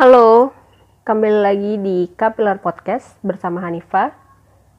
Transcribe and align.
Halo, 0.00 0.48
kembali 1.04 1.44
lagi 1.44 1.72
di 1.76 2.08
Kapilar 2.16 2.56
Podcast 2.64 3.20
bersama 3.20 3.60
Hanifa. 3.60 4.16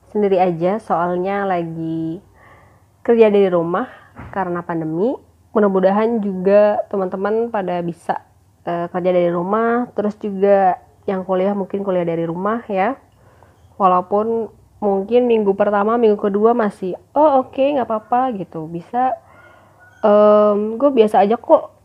Sendiri 0.09 0.41
aja 0.41 0.81
soalnya 0.81 1.45
lagi 1.45 2.17
kerja 3.05 3.29
dari 3.29 3.45
rumah 3.45 3.85
karena 4.33 4.65
pandemi. 4.65 5.13
Mudah-mudahan 5.53 6.25
juga 6.25 6.81
teman-teman 6.89 7.53
pada 7.53 7.85
bisa 7.85 8.25
uh, 8.65 8.89
kerja 8.89 9.13
dari 9.13 9.29
rumah, 9.29 9.93
terus 9.93 10.17
juga 10.17 10.81
yang 11.05 11.21
kuliah 11.21 11.53
mungkin 11.53 11.85
kuliah 11.85 12.01
dari 12.01 12.25
rumah 12.25 12.65
ya. 12.65 12.97
Walaupun 13.77 14.49
mungkin 14.81 15.29
minggu 15.29 15.53
pertama, 15.53 16.01
minggu 16.01 16.17
kedua 16.17 16.57
masih 16.57 16.97
oh 17.13 17.45
oke 17.45 17.53
okay, 17.53 17.77
nggak 17.77 17.85
apa-apa 17.85 18.41
gitu, 18.41 18.65
bisa 18.65 19.13
um, 20.01 20.81
gue 20.81 20.89
biasa 20.89 21.21
aja 21.21 21.37
kok 21.37 21.80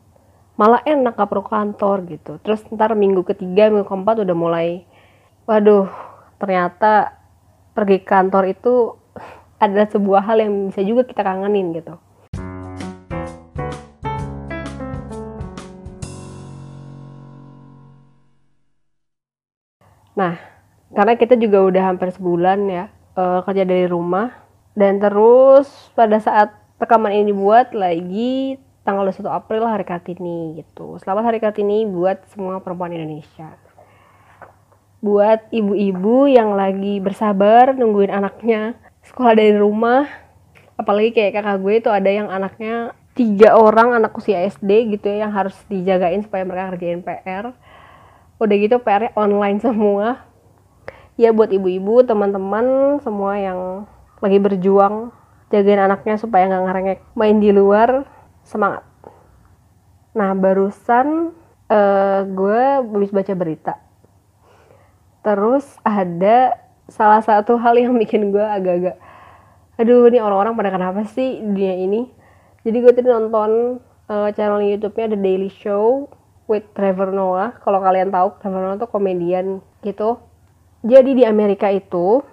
malah 0.57 0.80
enak 0.88 1.20
gak 1.20 1.29
perlu 1.29 1.45
kantor 1.45 2.09
gitu. 2.09 2.41
Terus 2.41 2.64
ntar 2.73 2.96
minggu 2.96 3.20
ketiga 3.29 3.68
minggu 3.68 3.84
keempat 3.84 4.25
udah 4.25 4.36
mulai 4.36 4.88
waduh 5.45 5.87
ternyata 6.41 7.12
pergi 7.77 8.01
kantor 8.02 8.56
itu 8.56 8.97
adalah 9.62 9.87
sebuah 9.92 10.24
hal 10.24 10.41
yang 10.41 10.52
bisa 10.73 10.80
juga 10.80 11.05
kita 11.05 11.20
kangenin 11.20 11.77
gitu. 11.77 12.00
Nah 20.16 20.41
karena 20.97 21.20
kita 21.20 21.36
juga 21.36 21.69
udah 21.69 21.83
hampir 21.92 22.09
sebulan 22.16 22.59
ya 22.73 22.84
uh, 23.20 23.45
kerja 23.45 23.69
dari 23.69 23.84
rumah 23.84 24.33
dan 24.73 24.97
terus 24.97 25.69
pada 25.92 26.16
saat 26.16 26.56
rekaman 26.80 27.12
ini 27.12 27.36
dibuat 27.36 27.77
lagi 27.77 28.56
tanggal 28.87 29.11
21 29.11 29.27
April 29.27 29.67
hari 29.67 29.83
Kartini 29.83 30.63
gitu. 30.63 30.95
Selamat 31.03 31.35
hari 31.35 31.43
Kartini 31.43 31.83
buat 31.91 32.23
semua 32.31 32.63
perempuan 32.63 32.95
Indonesia. 32.95 33.59
Buat 35.03 35.51
ibu-ibu 35.51 36.31
yang 36.31 36.55
lagi 36.55 37.03
bersabar 37.03 37.75
nungguin 37.75 38.15
anaknya 38.15 38.78
sekolah 39.03 39.34
dari 39.34 39.59
rumah. 39.59 40.06
Apalagi 40.78 41.11
kayak 41.19 41.34
kakak 41.34 41.59
gue 41.67 41.75
itu 41.83 41.91
ada 41.91 42.06
yang 42.06 42.31
anaknya 42.31 42.95
tiga 43.19 43.59
orang 43.59 43.98
anak 43.98 44.15
usia 44.15 44.47
SD 44.47 44.95
gitu 44.95 45.11
ya 45.11 45.27
yang 45.27 45.34
harus 45.34 45.59
dijagain 45.67 46.23
supaya 46.23 46.47
mereka 46.47 46.78
kerjain 46.78 47.03
PR. 47.03 47.59
Udah 48.39 48.55
gitu 48.55 48.78
PR-nya 48.78 49.11
online 49.19 49.59
semua. 49.59 50.23
Ya 51.19 51.34
buat 51.34 51.50
ibu-ibu, 51.50 52.06
teman-teman 52.06 53.00
semua 53.03 53.34
yang 53.34 53.89
lagi 54.23 54.39
berjuang 54.39 55.11
jagain 55.50 55.81
anaknya 55.83 56.21
supaya 56.23 56.47
nggak 56.47 56.65
ngerengek 56.71 56.98
main 57.17 57.41
di 57.41 57.50
luar 57.50 58.05
semangat. 58.47 58.86
Nah 60.14 60.33
barusan 60.39 61.34
uh, 61.66 62.20
gue 62.22 62.61
habis 62.80 63.11
baca 63.11 63.34
berita. 63.34 63.75
Terus 65.27 65.66
ada 65.83 66.55
salah 66.86 67.19
satu 67.19 67.58
hal 67.58 67.75
yang 67.75 67.98
bikin 67.98 68.30
gue 68.30 68.47
agak-agak 68.47 68.97
aduh 69.77 70.08
ini 70.08 70.19
orang-orang 70.25 70.56
pada 70.56 70.72
kenapa 70.72 71.05
sih 71.05 71.41
dunia 71.41 71.77
ini? 71.77 72.08
Jadi 72.64 72.77
gue 72.80 72.92
tadi 72.97 73.08
nonton 73.12 73.78
uh, 74.08 74.28
channel 74.33 74.64
YouTube-nya 74.64 75.12
The 75.12 75.20
Daily 75.20 75.53
Show 75.53 76.08
with 76.48 76.64
Trevor 76.72 77.12
Noah. 77.12 77.60
Kalau 77.60 77.84
kalian 77.84 78.08
tahu 78.08 78.41
Trevor 78.41 78.62
Noah 78.64 78.81
tuh 78.81 78.91
komedian 78.91 79.60
gitu. 79.84 80.19
Jadi 80.81 81.22
di 81.22 81.25
Amerika 81.28 81.69
itu 81.69 82.25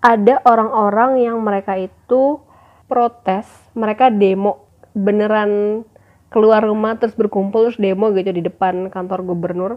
ada 0.00 0.40
orang-orang 0.48 1.28
yang 1.28 1.36
mereka 1.42 1.76
itu 1.76 2.40
protes 2.88 3.44
mereka 3.76 4.08
demo 4.08 4.67
beneran 4.98 5.82
keluar 6.28 6.60
rumah 6.60 6.98
terus 6.98 7.16
berkumpul 7.16 7.70
terus 7.70 7.78
demo 7.80 8.10
gitu 8.12 8.34
di 8.34 8.44
depan 8.44 8.92
kantor 8.92 9.24
gubernur 9.24 9.72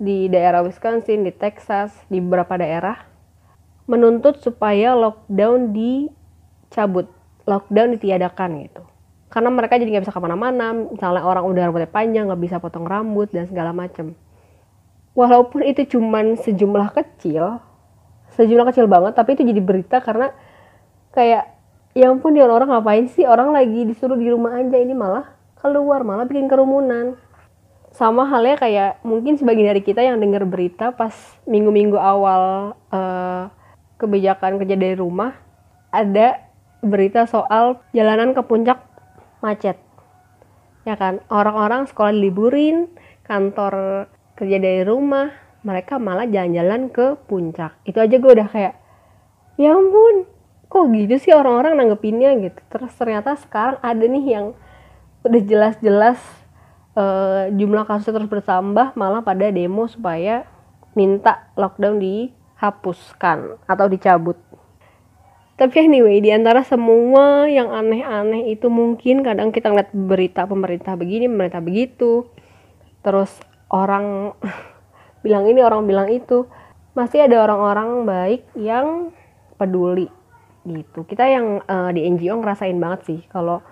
di 0.00 0.32
daerah 0.32 0.64
Wisconsin, 0.64 1.28
di 1.28 1.32
Texas, 1.36 1.92
di 2.08 2.24
beberapa 2.24 2.56
daerah 2.56 3.04
menuntut 3.84 4.40
supaya 4.40 4.96
lockdown 4.96 5.76
dicabut, 5.76 7.12
lockdown 7.44 8.00
ditiadakan 8.00 8.64
gitu. 8.64 8.82
Karena 9.28 9.52
mereka 9.52 9.76
jadi 9.76 9.92
nggak 9.92 10.04
bisa 10.08 10.16
ke 10.16 10.22
mana-mana, 10.24 10.72
misalnya 10.72 11.22
orang 11.22 11.44
udah 11.44 11.62
rambutnya 11.68 11.90
panjang 11.92 12.26
nggak 12.32 12.42
bisa 12.42 12.56
potong 12.58 12.88
rambut 12.88 13.28
dan 13.30 13.44
segala 13.44 13.76
macem. 13.76 14.16
Walaupun 15.12 15.68
itu 15.68 15.84
cuman 15.98 16.40
sejumlah 16.40 16.96
kecil, 16.96 17.60
sejumlah 18.40 18.72
kecil 18.72 18.88
banget, 18.88 19.12
tapi 19.14 19.36
itu 19.36 19.44
jadi 19.44 19.60
berita 19.60 20.00
karena 20.00 20.32
kayak 21.12 21.59
ya 22.00 22.08
ampun 22.08 22.32
dia 22.32 22.48
orang 22.48 22.72
ngapain 22.72 23.04
sih? 23.12 23.28
Orang 23.28 23.52
lagi 23.52 23.84
disuruh 23.84 24.16
di 24.16 24.32
rumah 24.32 24.56
aja. 24.56 24.72
Ini 24.80 24.96
malah 24.96 25.36
keluar 25.60 26.00
malah 26.00 26.24
bikin 26.24 26.48
kerumunan. 26.48 27.20
Sama 27.92 28.24
halnya 28.24 28.56
kayak 28.56 29.04
mungkin 29.04 29.36
sebagian 29.36 29.76
dari 29.76 29.84
kita 29.84 30.00
yang 30.00 30.16
dengar 30.16 30.48
berita 30.48 30.96
pas 30.96 31.12
minggu-minggu 31.44 32.00
awal 32.00 32.72
uh, 32.88 33.52
kebijakan 34.00 34.56
kerja 34.56 34.80
dari 34.80 34.96
rumah 34.96 35.36
ada 35.92 36.40
berita 36.80 37.28
soal 37.28 37.84
jalanan 37.92 38.32
ke 38.32 38.40
puncak 38.40 38.80
macet. 39.44 39.76
Ya 40.88 40.96
kan? 40.96 41.20
Orang-orang 41.28 41.84
sekolah 41.84 42.16
liburin 42.16 42.88
kantor 43.28 44.08
kerja 44.40 44.56
dari 44.56 44.88
rumah 44.88 45.28
mereka 45.60 46.00
malah 46.00 46.24
jalan-jalan 46.24 46.88
ke 46.88 47.20
puncak. 47.28 47.76
Itu 47.84 48.00
aja 48.00 48.16
gue 48.16 48.32
udah 48.32 48.48
kayak 48.48 48.74
ya 49.60 49.76
ampun 49.76 50.39
kok 50.70 50.86
gitu 50.94 51.18
sih 51.18 51.34
orang-orang 51.34 51.74
nanggepinnya 51.74 52.30
gitu. 52.38 52.60
Terus 52.70 52.94
ternyata 52.94 53.34
sekarang 53.34 53.82
ada 53.82 54.04
nih 54.06 54.24
yang 54.38 54.46
udah 55.26 55.42
jelas-jelas 55.42 56.22
uh, 56.94 57.50
jumlah 57.50 57.82
kasus 57.84 58.14
terus 58.14 58.30
bertambah 58.30 58.94
malah 58.94 59.20
pada 59.20 59.50
demo 59.50 59.90
supaya 59.90 60.46
minta 60.94 61.50
lockdown 61.58 61.98
dihapuskan 61.98 63.58
atau 63.66 63.86
dicabut. 63.90 64.38
Tapi 65.58 65.76
anyway 65.76 66.22
di 66.22 66.32
antara 66.32 66.64
semua 66.64 67.50
yang 67.50 67.68
aneh-aneh 67.68 68.48
itu 68.54 68.70
mungkin 68.72 69.20
kadang 69.26 69.52
kita 69.52 69.68
ngeliat 69.68 69.92
berita 69.92 70.46
pemerintah 70.46 70.94
begini 70.94 71.26
pemerintah 71.26 71.60
begitu. 71.60 72.30
Terus 73.02 73.42
orang 73.74 74.38
bilang 75.26 75.50
ini 75.50 75.60
orang 75.66 75.82
bilang 75.84 76.08
itu. 76.14 76.46
Masih 76.90 77.22
ada 77.22 77.46
orang-orang 77.46 78.02
baik 78.02 78.42
yang 78.58 79.14
peduli 79.54 80.10
gitu. 80.64 81.08
Kita 81.08 81.24
yang 81.24 81.64
uh, 81.64 81.90
di 81.92 82.04
NGO 82.04 82.40
ngerasain 82.40 82.76
banget 82.76 83.00
sih 83.06 83.20
kalau 83.32 83.64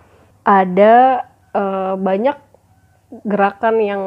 ada 0.45 1.27
uh, 1.53 1.95
banyak 2.01 2.37
gerakan 3.25 3.77
yang 3.81 4.03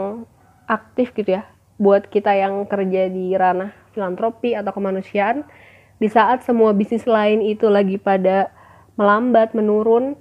aktif 0.70 1.14
gitu 1.18 1.42
ya 1.42 1.44
buat 1.82 2.06
kita 2.10 2.38
yang 2.38 2.70
kerja 2.70 3.10
di 3.10 3.34
ranah 3.34 3.74
filantropi 3.94 4.54
atau 4.54 4.72
kemanusiaan. 4.74 5.46
Di 6.02 6.10
saat 6.10 6.42
semua 6.42 6.74
bisnis 6.74 7.06
lain 7.06 7.46
itu 7.46 7.70
lagi 7.70 8.02
pada 8.02 8.50
melambat 8.98 9.54
menurun 9.54 10.18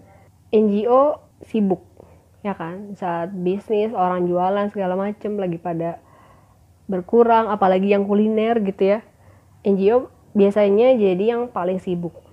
NGO 0.52 1.20
sibuk 1.44 1.80
ya 2.40 2.56
kan? 2.56 2.96
Saat 2.96 3.32
bisnis 3.32 3.92
orang 3.92 4.28
jualan 4.28 4.68
segala 4.72 4.96
macem 4.96 5.36
lagi 5.40 5.56
pada 5.56 6.00
berkurang 6.88 7.48
apalagi 7.48 7.92
yang 7.92 8.04
kuliner 8.04 8.60
gitu 8.60 8.96
ya. 8.96 9.00
NGO 9.64 10.08
biasanya 10.32 10.96
jadi 10.96 11.36
yang 11.36 11.52
paling 11.52 11.80
sibuk 11.80 12.29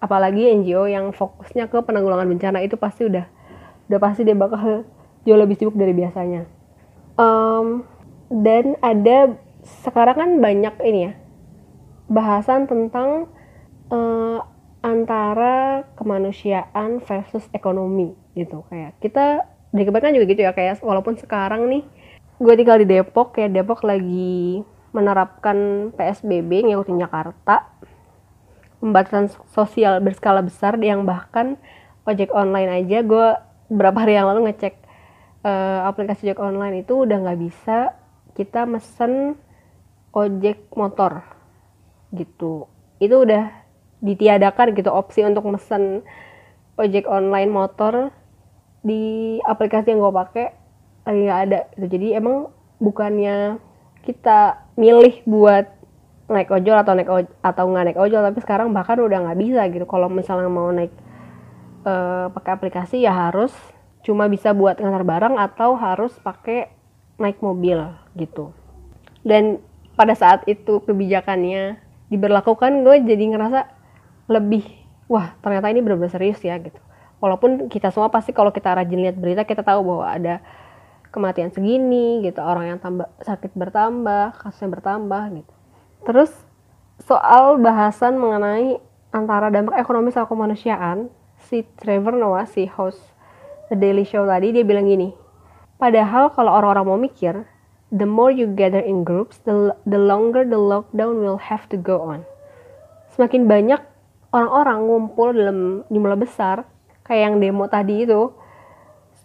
apalagi 0.00 0.48
NGO 0.48 0.88
yang 0.88 1.12
fokusnya 1.12 1.68
ke 1.68 1.78
penanggulangan 1.84 2.26
bencana 2.26 2.64
itu 2.64 2.80
pasti 2.80 3.06
udah 3.06 3.28
udah 3.86 4.00
pasti 4.00 4.24
dia 4.24 4.34
bakal 4.34 4.88
jauh 5.28 5.38
lebih 5.38 5.60
sibuk 5.60 5.76
dari 5.76 5.92
biasanya. 5.92 6.48
Um, 7.20 7.84
dan 8.32 8.80
ada 8.80 9.36
sekarang 9.84 10.16
kan 10.16 10.30
banyak 10.40 10.74
ini 10.80 11.00
ya 11.04 11.12
bahasan 12.08 12.64
tentang 12.64 13.28
uh, 13.92 14.40
antara 14.80 15.84
kemanusiaan 16.00 17.04
versus 17.04 17.44
ekonomi 17.52 18.16
gitu. 18.32 18.64
Kayak 18.72 18.96
kita 19.04 19.44
di 19.70 19.84
kebanyakan 19.86 20.16
juga 20.16 20.26
gitu 20.32 20.42
ya 20.42 20.52
kayak 20.56 20.82
walaupun 20.82 21.14
sekarang 21.14 21.70
nih 21.70 21.84
gue 22.40 22.54
tinggal 22.56 22.80
di 22.82 22.86
Depok 22.88 23.36
kayak 23.36 23.54
Depok 23.54 23.86
lagi 23.86 24.64
menerapkan 24.90 25.90
PSBB 25.94 26.66
ngikutin 26.66 26.98
Jakarta 26.98 27.70
pembatasan 28.80 29.28
sosial 29.52 30.00
berskala 30.00 30.40
besar 30.40 30.74
yang 30.80 31.04
bahkan 31.04 31.60
ojek 32.08 32.32
online 32.32 32.82
aja 32.84 33.04
gue 33.04 33.28
berapa 33.70 33.94
hari 34.02 34.18
yang 34.18 34.26
lalu 34.26 34.50
ngecek 34.50 34.74
uh, 35.44 35.86
aplikasi 35.86 36.32
ojek 36.32 36.40
online 36.40 36.82
itu 36.82 37.04
udah 37.04 37.16
nggak 37.20 37.40
bisa 37.40 37.94
kita 38.34 38.64
mesen 38.64 39.36
ojek 40.10 40.66
motor 40.74 41.22
gitu. 42.10 42.66
Itu 42.98 43.22
udah 43.22 43.52
ditiadakan 44.00 44.74
gitu 44.74 44.90
opsi 44.90 45.22
untuk 45.22 45.46
mesen 45.46 46.02
ojek 46.80 47.04
online 47.06 47.52
motor 47.52 48.10
di 48.80 49.36
aplikasi 49.44 49.92
yang 49.92 50.00
gue 50.00 50.12
pakai 50.12 50.46
lagi 51.04 51.20
nggak 51.28 51.42
ada. 51.46 51.60
Jadi 51.76 52.16
emang 52.16 52.48
bukannya 52.80 53.60
kita 54.02 54.64
milih 54.80 55.20
buat 55.28 55.68
naik 56.30 56.50
ojol 56.54 56.78
atau 56.78 56.94
naik 56.94 57.10
ojol, 57.10 57.30
atau 57.42 57.64
nggak 57.66 57.84
naik 57.90 57.98
ojol 57.98 58.22
tapi 58.22 58.38
sekarang 58.38 58.70
bahkan 58.70 59.02
udah 59.02 59.18
nggak 59.26 59.38
bisa 59.38 59.62
gitu. 59.74 59.84
Kalau 59.84 60.06
misalnya 60.06 60.46
mau 60.46 60.70
naik 60.70 60.94
uh, 61.82 62.30
pakai 62.30 62.50
aplikasi 62.54 63.02
ya 63.02 63.10
harus 63.10 63.50
cuma 64.06 64.30
bisa 64.30 64.54
buat 64.54 64.78
ngantar 64.78 65.04
barang 65.04 65.34
atau 65.36 65.76
harus 65.76 66.14
pakai 66.22 66.70
naik 67.18 67.42
mobil 67.42 67.82
gitu. 68.14 68.54
Dan 69.26 69.60
pada 69.98 70.14
saat 70.16 70.46
itu 70.48 70.80
kebijakannya 70.86 71.76
diberlakukan 72.08 72.86
gue 72.86 72.96
jadi 73.04 73.24
ngerasa 73.36 73.60
lebih 74.30 74.64
wah 75.10 75.34
ternyata 75.42 75.68
ini 75.68 75.82
benar-benar 75.82 76.14
serius 76.14 76.40
ya 76.40 76.56
gitu. 76.62 76.78
Walaupun 77.20 77.68
kita 77.68 77.92
semua 77.92 78.08
pasti 78.08 78.32
kalau 78.32 78.48
kita 78.48 78.72
rajin 78.72 79.02
lihat 79.02 79.18
berita 79.18 79.44
kita 79.44 79.60
tahu 79.60 79.84
bahwa 79.84 80.06
ada 80.08 80.40
kematian 81.10 81.50
segini 81.50 82.22
gitu 82.22 82.38
orang 82.38 82.70
yang 82.70 82.78
tambah 82.78 83.10
sakit 83.20 83.50
bertambah 83.58 84.40
kasusnya 84.40 84.78
bertambah 84.78 85.22
gitu 85.42 85.59
terus 86.06 86.32
soal 87.02 87.60
bahasan 87.60 88.16
mengenai 88.20 88.80
antara 89.10 89.48
dampak 89.48 89.80
ekonomi 89.80 90.14
sama 90.14 90.30
kemanusiaan 90.30 91.10
si 91.48 91.66
Trevor 91.80 92.16
Noah 92.16 92.46
si 92.46 92.68
host 92.68 93.00
The 93.72 93.76
Daily 93.76 94.04
Show 94.06 94.28
tadi 94.28 94.54
dia 94.54 94.64
bilang 94.64 94.86
gini 94.86 95.12
padahal 95.80 96.32
kalau 96.32 96.54
orang-orang 96.54 96.84
mau 96.86 97.00
mikir 97.00 97.44
the 97.90 98.06
more 98.06 98.30
you 98.30 98.46
gather 98.46 98.78
in 98.78 99.02
groups, 99.02 99.42
the, 99.42 99.74
the 99.82 99.98
longer 99.98 100.46
the 100.46 100.58
lockdown 100.58 101.20
will 101.20 101.42
have 101.42 101.66
to 101.68 101.76
go 101.76 102.00
on. 102.06 102.22
Semakin 103.14 103.50
banyak 103.50 103.82
orang-orang 104.30 104.78
ngumpul 104.86 105.34
dalam 105.34 105.82
jumlah 105.90 106.18
besar, 106.18 106.62
kayak 107.02 107.22
yang 107.30 107.36
demo 107.42 107.66
tadi 107.66 108.06
itu, 108.06 108.30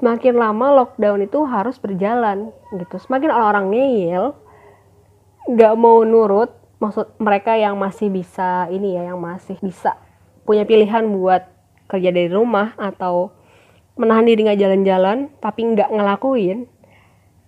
semakin 0.01 0.33
lama 0.41 0.81
lockdown 0.81 1.29
itu 1.29 1.45
harus 1.45 1.77
berjalan 1.77 2.49
gitu. 2.73 2.97
Semakin 2.97 3.29
orang-orang 3.29 3.65
ngeyel, 3.69 4.25
nggak 5.45 5.73
mau 5.77 6.01
nurut, 6.01 6.49
maksud 6.79 7.15
mereka 7.17 7.55
yang 7.55 7.79
masih 7.79 8.11
bisa 8.11 8.67
ini 8.71 8.95
ya, 8.99 9.13
yang 9.13 9.19
masih 9.19 9.55
bisa 9.63 9.95
punya 10.45 10.67
pilihan 10.67 11.05
buat 11.09 11.47
kerja 11.89 12.09
dari 12.13 12.29
rumah 12.29 12.73
atau 12.77 13.33
menahan 13.95 14.27
diri 14.27 14.45
nggak 14.45 14.59
jalan-jalan, 14.59 15.17
tapi 15.39 15.61
nggak 15.71 15.89
ngelakuin, 15.89 16.67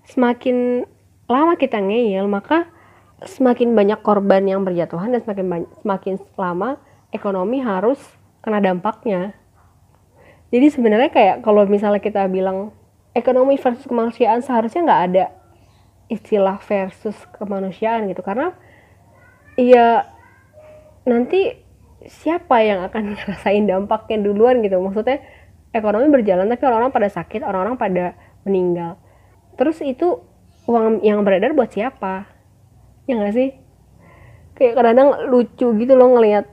semakin 0.08 0.88
lama 1.28 1.60
kita 1.60 1.84
ngeyel 1.84 2.24
maka 2.32 2.72
semakin 3.26 3.76
banyak 3.76 4.00
korban 4.00 4.48
yang 4.48 4.64
berjatuhan 4.64 5.12
dan 5.12 5.20
semakin 5.26 5.46
banyak, 5.50 5.72
semakin 5.84 6.16
lama 6.40 6.70
ekonomi 7.12 7.60
harus 7.60 8.00
kena 8.40 8.64
dampaknya. 8.64 9.36
Jadi 10.48 10.72
sebenarnya 10.72 11.12
kayak 11.12 11.36
kalau 11.44 11.68
misalnya 11.68 12.00
kita 12.00 12.24
bilang 12.32 12.72
ekonomi 13.12 13.60
versus 13.60 13.84
kemanusiaan 13.84 14.40
seharusnya 14.40 14.86
nggak 14.88 15.04
ada 15.12 15.26
istilah 16.08 16.56
versus 16.64 17.18
kemanusiaan 17.36 18.08
gitu 18.08 18.24
karena 18.24 18.56
iya. 19.58 20.08
Nanti 21.08 21.56
siapa 22.08 22.62
yang 22.64 22.86
akan 22.88 23.04
ngerasain 23.14 23.66
dampaknya 23.68 24.18
duluan 24.24 24.64
gitu? 24.64 24.80
Maksudnya 24.80 25.20
ekonomi 25.76 26.08
berjalan 26.10 26.48
tapi 26.48 26.64
orang-orang 26.64 26.94
pada 26.96 27.10
sakit 27.12 27.42
orang-orang 27.44 27.76
pada 27.76 28.06
meninggal. 28.48 29.02
Terus 29.58 29.82
itu 29.84 30.22
uang 30.70 31.04
yang 31.04 31.26
beredar 31.26 31.52
buat 31.58 31.74
siapa? 31.74 32.30
Ya 33.10 33.18
nggak 33.18 33.36
sih? 33.36 33.50
Kayak 34.58 34.74
kadang-kadang 34.78 35.10
lucu 35.30 35.68
gitu 35.78 35.94
loh 35.94 36.18
ngelihat 36.18 36.46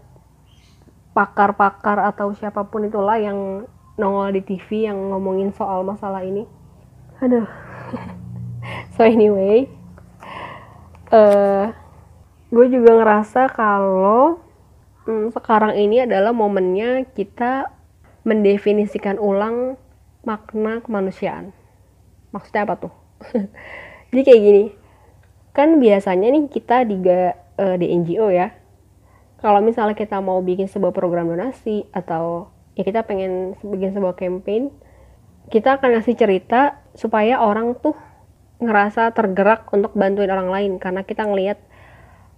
pakar-pakar 1.15 2.11
atau 2.11 2.35
siapa 2.35 2.67
pun 2.67 2.91
itulah 2.91 3.17
yang 3.17 3.69
nongol 3.95 4.35
di 4.35 4.43
TV 4.43 4.91
yang 4.91 4.99
ngomongin 5.15 5.55
soal 5.55 5.87
masalah 5.87 6.25
ini. 6.25 6.49
Aduh. 7.21 7.47
So 8.97 9.05
anyway 9.05 9.69
uh, 11.15 11.71
gue 12.53 12.67
juga 12.69 12.91
ngerasa 12.99 13.53
kalau 13.53 14.41
hmm, 15.09 15.33
sekarang 15.33 15.79
ini 15.79 16.05
adalah 16.05 16.33
momennya 16.35 17.09
kita 17.15 17.71
mendefinisikan 18.25 19.21
ulang 19.21 19.77
makna 20.25 20.81
kemanusiaan. 20.81 21.53
Maksudnya 22.33 22.65
apa 22.65 22.75
tuh? 22.89 22.93
Jadi 24.11 24.23
kayak 24.25 24.43
gini 24.43 24.65
kan 25.55 25.79
biasanya 25.79 26.35
nih 26.35 26.51
kita 26.51 26.83
di 26.83 26.99
uh, 26.99 27.77
di 27.79 27.87
NGO 27.95 28.27
ya 28.35 28.51
kalau 29.39 29.63
misalnya 29.63 29.95
kita 29.95 30.19
mau 30.19 30.43
bikin 30.43 30.67
sebuah 30.67 30.91
program 30.91 31.31
donasi 31.31 31.87
atau 31.95 32.51
ya 32.75 32.83
kita 32.83 33.07
pengen 33.07 33.55
bikin 33.63 33.95
sebuah 33.95 34.19
campaign 34.19 34.75
kita 35.55 35.79
akan 35.79 35.95
ngasih 35.95 36.19
cerita 36.19 36.83
supaya 36.99 37.39
orang 37.39 37.79
tuh 37.79 37.95
ngerasa 38.59 39.15
tergerak 39.15 39.71
untuk 39.71 39.95
bantuin 39.95 40.33
orang 40.35 40.51
lain 40.51 40.73
karena 40.83 41.07
kita 41.07 41.23
ngelihat 41.23 41.63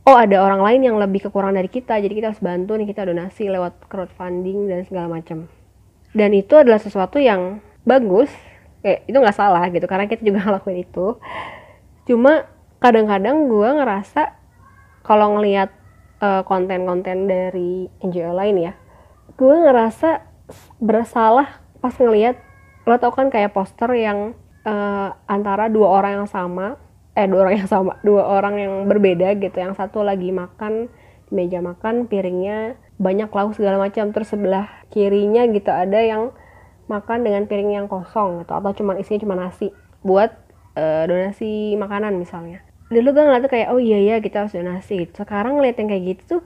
oh 0.06 0.16
ada 0.16 0.38
orang 0.40 0.62
lain 0.62 0.80
yang 0.86 0.96
lebih 0.96 1.26
kekurangan 1.28 1.58
dari 1.58 1.70
kita. 1.70 1.98
Jadi 1.98 2.14
kita 2.16 2.32
harus 2.32 2.42
bantu 2.42 2.78
nih 2.78 2.88
kita 2.88 3.04
donasi 3.04 3.50
lewat 3.50 3.90
crowdfunding 3.90 4.70
dan 4.70 4.86
segala 4.86 5.10
macam. 5.10 5.50
Dan 6.16 6.30
itu 6.32 6.54
adalah 6.56 6.78
sesuatu 6.78 7.18
yang 7.18 7.60
bagus. 7.82 8.30
Kayak 8.80 9.02
itu 9.10 9.16
nggak 9.18 9.36
salah 9.36 9.66
gitu 9.68 9.86
karena 9.90 10.06
kita 10.06 10.22
juga 10.22 10.42
ngelakuin 10.46 10.78
itu. 10.86 11.18
Cuma 12.06 12.46
kadang-kadang 12.78 13.50
gue 13.50 13.68
ngerasa 13.82 14.38
kalau 15.02 15.36
ngelihat 15.38 15.74
uh, 16.22 16.42
konten-konten 16.46 17.26
dari 17.26 17.90
NGO 18.00 18.32
lain 18.32 18.70
ya 18.70 18.72
gue 19.36 19.56
ngerasa 19.68 20.24
bersalah 20.80 21.60
pas 21.82 21.94
ngelihat 21.98 22.38
lo 22.86 22.96
tau 22.96 23.10
kan 23.10 23.28
kayak 23.28 23.52
poster 23.52 23.90
yang 23.98 24.32
uh, 24.62 25.10
antara 25.26 25.66
dua 25.66 25.98
orang 26.00 26.22
yang 26.22 26.30
sama 26.30 26.78
eh 27.16 27.24
dua 27.24 27.48
orang 27.48 27.64
yang 27.64 27.68
sama 27.72 27.96
dua 28.04 28.22
orang 28.28 28.54
yang 28.60 28.72
berbeda 28.84 29.40
gitu. 29.40 29.56
Yang 29.56 29.80
satu 29.80 30.04
lagi 30.04 30.28
makan 30.30 30.92
di 31.26 31.32
meja 31.32 31.58
makan 31.64 32.06
piringnya 32.06 32.76
banyak 33.00 33.32
lauk 33.32 33.56
segala 33.56 33.80
macam. 33.80 34.12
Terus 34.12 34.28
sebelah 34.28 34.68
kirinya 34.92 35.48
gitu 35.48 35.72
ada 35.72 35.98
yang 36.04 36.36
makan 36.86 37.24
dengan 37.24 37.48
piring 37.48 37.82
yang 37.82 37.86
kosong 37.88 38.44
gitu 38.44 38.52
atau 38.54 38.70
cuma 38.76 38.94
isinya 38.94 39.26
cuma 39.26 39.34
nasi 39.34 39.74
buat 40.06 40.30
uh, 40.76 41.08
donasi 41.08 41.74
makanan 41.80 42.20
misalnya. 42.20 42.62
Dulu 42.92 43.10
tuh 43.10 43.22
ngeliatnya 43.26 43.50
kayak 43.50 43.68
oh 43.74 43.80
iya 43.82 43.98
ya 43.98 44.16
kita 44.20 44.46
harus 44.46 44.54
donasi. 44.54 45.08
Gitu. 45.08 45.16
sekarang 45.16 45.58
ngeliat 45.58 45.80
yang 45.80 45.88
kayak 45.90 46.04
gitu 46.14 46.22
tuh 46.38 46.42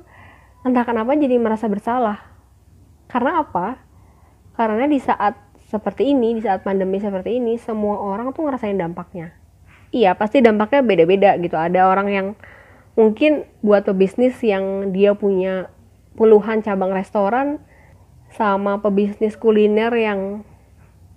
entah 0.63 0.87
kenapa 0.87 1.19
jadi 1.19 1.37
merasa 1.37 1.67
bersalah. 1.67 2.23
Karena 3.11 3.43
apa? 3.43 3.83
Karena 4.55 4.87
di 4.87 5.03
saat 5.03 5.35
seperti 5.67 6.15
ini 6.15 6.39
di 6.39 6.43
saat 6.43 6.63
pandemi 6.63 6.99
seperti 6.99 7.39
ini 7.39 7.59
semua 7.59 8.03
orang 8.03 8.35
tuh 8.35 8.43
ngerasain 8.43 8.75
dampaknya 8.75 9.40
iya 9.91 10.15
pasti 10.15 10.43
dampaknya 10.43 10.83
beda-beda 10.83 11.31
gitu. 11.39 11.55
Ada 11.59 11.87
orang 11.87 12.09
yang 12.11 12.27
mungkin 12.99 13.47
buat 13.63 13.87
pebisnis 13.87 14.39
yang 14.43 14.95
dia 14.95 15.15
punya 15.15 15.71
puluhan 16.19 16.63
cabang 16.63 16.91
restoran 16.91 17.63
sama 18.35 18.79
pebisnis 18.79 19.35
kuliner 19.35 19.91
yang 19.95 20.47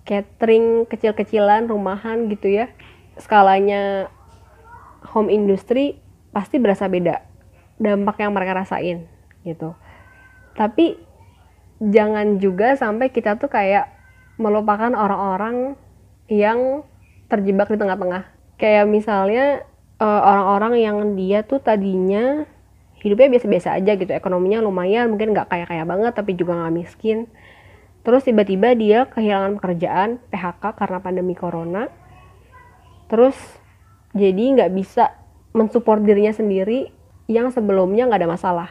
catering 0.04 0.86
kecil-kecilan 0.86 1.70
rumahan 1.70 2.26
gitu 2.30 2.50
ya. 2.50 2.70
Skalanya 3.18 4.10
home 5.14 5.30
industry 5.30 5.98
pasti 6.34 6.58
berasa 6.58 6.90
beda 6.90 7.22
dampak 7.78 8.22
yang 8.22 8.34
mereka 8.34 8.58
rasain 8.58 9.06
gitu. 9.46 9.74
Tapi 10.58 10.98
jangan 11.78 12.38
juga 12.38 12.74
sampai 12.78 13.10
kita 13.10 13.38
tuh 13.38 13.50
kayak 13.50 13.90
melupakan 14.38 14.90
orang-orang 14.94 15.78
yang 16.26 16.82
terjebak 17.30 17.70
di 17.70 17.78
tengah-tengah 17.78 18.33
kayak 18.60 18.86
misalnya 18.86 19.66
eh, 19.98 20.20
orang-orang 20.22 20.72
uh, 20.78 20.80
yang 20.80 20.96
dia 21.18 21.42
tuh 21.42 21.58
tadinya 21.58 22.46
hidupnya 23.04 23.36
biasa-biasa 23.36 23.76
aja 23.76 24.00
gitu 24.00 24.08
ekonominya 24.16 24.64
lumayan 24.64 25.12
mungkin 25.12 25.36
nggak 25.36 25.52
kaya-kaya 25.52 25.84
banget 25.84 26.12
tapi 26.16 26.32
juga 26.38 26.56
nggak 26.56 26.74
miskin. 26.74 27.28
Terus 28.04 28.24
tiba-tiba 28.24 28.76
dia 28.76 29.08
kehilangan 29.08 29.60
pekerjaan 29.60 30.20
PHK 30.28 30.76
karena 30.76 30.98
pandemi 31.00 31.32
corona. 31.32 31.88
Terus 33.08 33.36
jadi 34.12 34.56
nggak 34.56 34.72
bisa 34.76 35.12
mensupport 35.56 36.00
dirinya 36.04 36.32
sendiri 36.32 36.92
yang 37.28 37.48
sebelumnya 37.52 38.08
nggak 38.08 38.20
ada 38.20 38.30
masalah. 38.30 38.70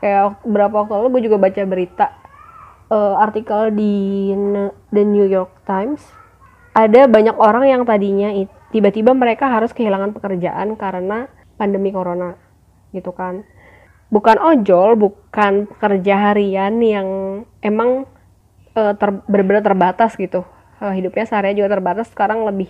Kayak 0.00 0.40
beberapa 0.44 0.84
waktu 0.84 0.92
lalu 0.98 1.08
gue 1.16 1.22
juga 1.32 1.36
baca 1.40 1.62
berita 1.64 2.06
uh, 2.92 3.16
artikel 3.24 3.72
di 3.72 4.32
The 4.92 5.02
New 5.04 5.24
York 5.24 5.64
Times. 5.64 6.04
Ada 6.72 7.08
banyak 7.08 7.36
orang 7.36 7.68
yang 7.68 7.82
tadinya 7.84 8.32
tiba-tiba 8.72 9.12
mereka 9.12 9.52
harus 9.52 9.70
kehilangan 9.76 10.16
pekerjaan 10.16 10.74
karena 10.80 11.28
pandemi 11.60 11.92
corona 11.92 12.34
gitu 12.96 13.12
kan. 13.12 13.44
Bukan 14.08 14.36
ojol 14.40 14.96
bukan 14.96 15.68
pekerja 15.68 16.32
harian 16.32 16.80
yang 16.80 17.08
emang 17.64 18.08
uh, 18.76 18.92
ter, 18.96 19.10
benar-benar 19.28 19.64
terbatas 19.64 20.16
gitu. 20.16 20.44
Uh, 20.80 20.92
hidupnya 20.92 21.28
sehari 21.28 21.54
juga 21.54 21.78
terbatas 21.78 22.10
sekarang 22.10 22.44
lebih 22.48 22.68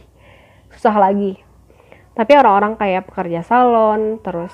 susah 0.74 0.94
lagi. 0.98 1.38
Tapi 2.12 2.32
orang-orang 2.36 2.76
kayak 2.76 3.08
pekerja 3.08 3.40
salon 3.40 4.20
terus 4.20 4.52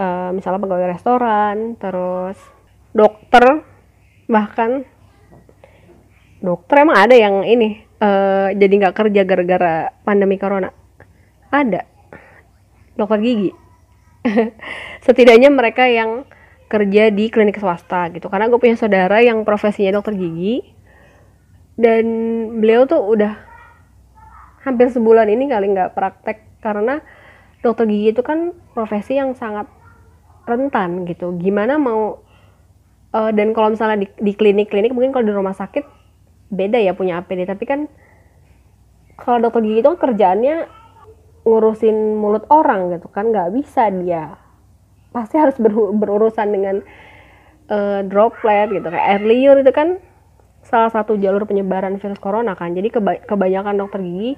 uh, 0.00 0.34
misalnya 0.34 0.60
pegawai 0.64 0.90
restoran 0.90 1.78
terus 1.78 2.38
dokter 2.90 3.62
bahkan 4.26 4.88
dokter 6.40 6.84
emang 6.84 6.98
ada 6.98 7.14
yang 7.14 7.44
ini 7.44 7.83
uh, 8.04 8.48
jadi 8.52 8.74
nggak 8.84 8.96
kerja 8.96 9.22
gara-gara 9.24 9.74
pandemi 10.04 10.36
corona. 10.36 10.68
Ada. 11.48 11.88
Dokter 12.94 13.18
gigi. 13.24 13.50
Setidaknya 15.06 15.48
mereka 15.48 15.88
yang 15.88 16.28
kerja 16.68 17.08
di 17.12 17.32
klinik 17.32 17.60
swasta 17.60 18.12
gitu. 18.12 18.28
Karena 18.28 18.50
gue 18.50 18.60
punya 18.60 18.76
saudara 18.76 19.20
yang 19.24 19.42
profesinya 19.42 19.96
dokter 19.96 20.14
gigi. 20.16 20.60
Dan 21.74 22.06
beliau 22.62 22.86
tuh 22.86 23.02
udah 23.02 23.34
hampir 24.62 24.88
sebulan 24.92 25.26
ini 25.32 25.50
kali 25.50 25.72
nggak 25.72 25.92
praktek. 25.96 26.38
Karena 26.60 27.00
dokter 27.64 27.88
gigi 27.88 28.12
itu 28.12 28.22
kan 28.22 28.52
profesi 28.76 29.16
yang 29.16 29.32
sangat 29.34 29.66
rentan 30.44 31.08
gitu. 31.08 31.34
Gimana 31.40 31.80
mau 31.80 32.20
uh, 33.16 33.30
dan 33.32 33.56
kalau 33.56 33.72
misalnya 33.72 34.04
di, 34.04 34.08
di 34.20 34.32
klinik-klinik 34.36 34.92
mungkin 34.92 35.14
kalau 35.14 35.24
di 35.24 35.34
rumah 35.34 35.56
sakit 35.56 36.03
beda 36.52 36.78
ya 36.80 36.92
punya 36.92 37.20
APD 37.20 37.48
tapi 37.48 37.64
kan 37.64 37.80
kalau 39.14 39.46
dokter 39.46 39.62
gigi 39.62 39.80
itu 39.80 39.88
kan 39.94 40.00
kerjaannya 40.10 40.66
ngurusin 41.44 42.18
mulut 42.18 42.48
orang 42.48 42.90
gitu 42.96 43.06
kan 43.12 43.30
nggak 43.30 43.52
bisa 43.54 43.92
dia. 43.92 44.40
Pasti 45.14 45.38
harus 45.38 45.54
ber, 45.60 45.70
berurusan 45.94 46.50
dengan 46.50 46.76
uh, 47.70 48.00
droplet 48.02 48.72
gitu 48.72 48.88
kayak 48.88 49.06
air 49.06 49.22
liur 49.22 49.56
itu 49.60 49.70
kan 49.70 50.00
salah 50.64 50.88
satu 50.88 51.20
jalur 51.20 51.44
penyebaran 51.44 52.00
virus 52.00 52.18
corona 52.18 52.56
kan. 52.58 52.74
Jadi 52.74 52.88
keba 52.90 53.20
kebanyakan 53.22 53.76
dokter 53.78 54.00
gigi 54.02 54.34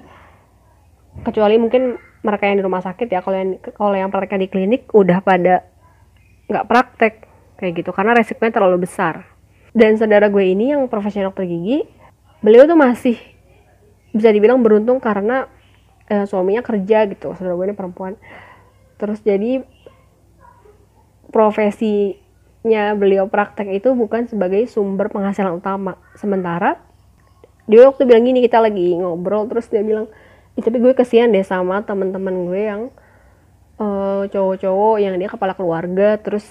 kecuali 1.25 1.57
mungkin 1.57 1.97
mereka 2.21 2.45
yang 2.45 2.61
di 2.61 2.65
rumah 2.67 2.83
sakit 2.83 3.07
ya 3.09 3.25
kalau 3.25 3.37
yang 3.39 3.51
kalau 3.73 3.95
yang 3.97 4.11
mereka 4.13 4.35
di 4.37 4.47
klinik 4.51 4.85
udah 4.93 5.23
pada 5.23 5.65
nggak 6.51 6.67
praktek 6.69 7.13
kayak 7.57 7.81
gitu. 7.81 7.89
Karena 7.95 8.13
resikonya 8.13 8.53
terlalu 8.53 8.85
besar. 8.85 9.25
Dan 9.73 9.97
saudara 9.97 10.29
gue 10.29 10.41
ini 10.41 10.73
yang 10.75 10.85
profesional 10.85 11.33
dokter 11.33 11.49
gigi 11.49 11.96
beliau 12.47 12.63
tuh 12.63 12.79
masih 12.79 13.19
bisa 14.15 14.31
dibilang 14.31 14.63
beruntung 14.63 15.03
karena 15.03 15.51
uh, 16.07 16.23
suaminya 16.23 16.63
kerja 16.63 17.03
gitu 17.11 17.35
saudara 17.35 17.59
gue 17.59 17.65
ini 17.67 17.75
perempuan. 17.75 18.15
Terus 18.95 19.19
jadi 19.19 19.67
profesinya 21.27 22.95
beliau 22.95 23.27
praktek 23.27 23.83
itu 23.83 23.91
bukan 23.91 24.31
sebagai 24.31 24.63
sumber 24.71 25.11
penghasilan 25.11 25.59
utama. 25.59 25.99
Sementara 26.15 26.79
dia 27.67 27.83
waktu 27.83 28.07
bilang 28.07 28.23
gini 28.23 28.39
kita 28.39 28.63
lagi 28.63 28.95
ngobrol 28.95 29.51
terus 29.51 29.67
dia 29.67 29.83
bilang 29.83 30.07
tapi 30.55 30.79
gue 30.79 30.95
kesian 30.95 31.35
deh 31.35 31.43
sama 31.43 31.83
teman-teman 31.83 32.47
gue 32.47 32.61
yang 32.63 32.81
uh, 33.75 34.23
cowok-cowok 34.31 35.03
yang 35.03 35.19
dia 35.19 35.27
kepala 35.27 35.51
keluarga 35.51 36.15
terus 36.15 36.47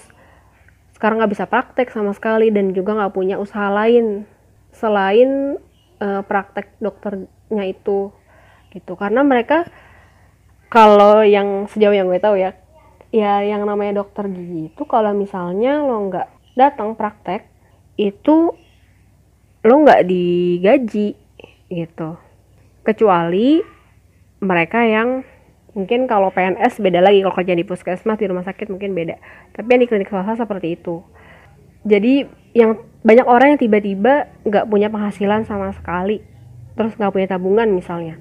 sekarang 0.93 1.17
nggak 1.19 1.33
bisa 1.33 1.45
praktek 1.49 1.89
sama 1.89 2.13
sekali 2.13 2.53
dan 2.53 2.69
juga 2.71 2.93
nggak 2.93 3.13
punya 3.17 3.41
usaha 3.41 3.73
lain. 3.73 4.29
Selain 4.69 5.57
uh, 6.01 6.21
praktek 6.25 6.77
dokternya 6.79 7.63
itu 7.67 8.11
gitu. 8.73 8.93
Karena 8.97 9.21
mereka 9.23 9.67
kalau 10.67 11.23
yang 11.23 11.65
sejauh 11.71 11.95
yang 11.95 12.11
gue 12.11 12.19
tahu 12.19 12.35
ya 12.35 12.51
ya 13.07 13.39
yang 13.39 13.63
namanya 13.63 14.03
dokter 14.03 14.27
gigi 14.27 14.67
itu 14.67 14.83
kalau 14.83 15.15
misalnya 15.15 15.79
lo 15.79 16.11
nggak 16.11 16.27
datang 16.59 16.91
praktek 16.99 17.47
itu 17.95 18.51
lo 19.63 19.75
nggak 19.83 20.03
digaji 20.05 21.15
gitu. 21.71 22.09
Kecuali 22.83 23.59
mereka 24.39 24.85
yang 24.85 25.25
mungkin 25.77 26.09
kalau 26.09 26.33
PNS 26.33 26.81
beda 26.81 27.05
lagi 27.05 27.21
kalau 27.21 27.35
kerja 27.37 27.53
di 27.53 27.65
puskesmas 27.67 28.17
di 28.17 28.27
rumah 28.29 28.45
sakit 28.45 28.69
mungkin 28.69 28.97
beda. 28.97 29.15
Tapi 29.53 29.67
yang 29.67 29.81
di 29.85 29.87
klinik 29.89 30.09
swasta 30.09 30.39
seperti 30.39 30.77
itu. 30.77 31.01
Jadi 31.87 32.25
yang 32.57 32.81
banyak 33.05 33.27
orang 33.29 33.53
yang 33.53 33.61
tiba-tiba 33.61 34.33
nggak 34.41 34.65
punya 34.65 34.89
penghasilan 34.89 35.45
sama 35.45 35.69
sekali 35.77 36.25
terus 36.73 36.97
nggak 36.97 37.13
punya 37.13 37.27
tabungan 37.29 37.69
misalnya. 37.69 38.17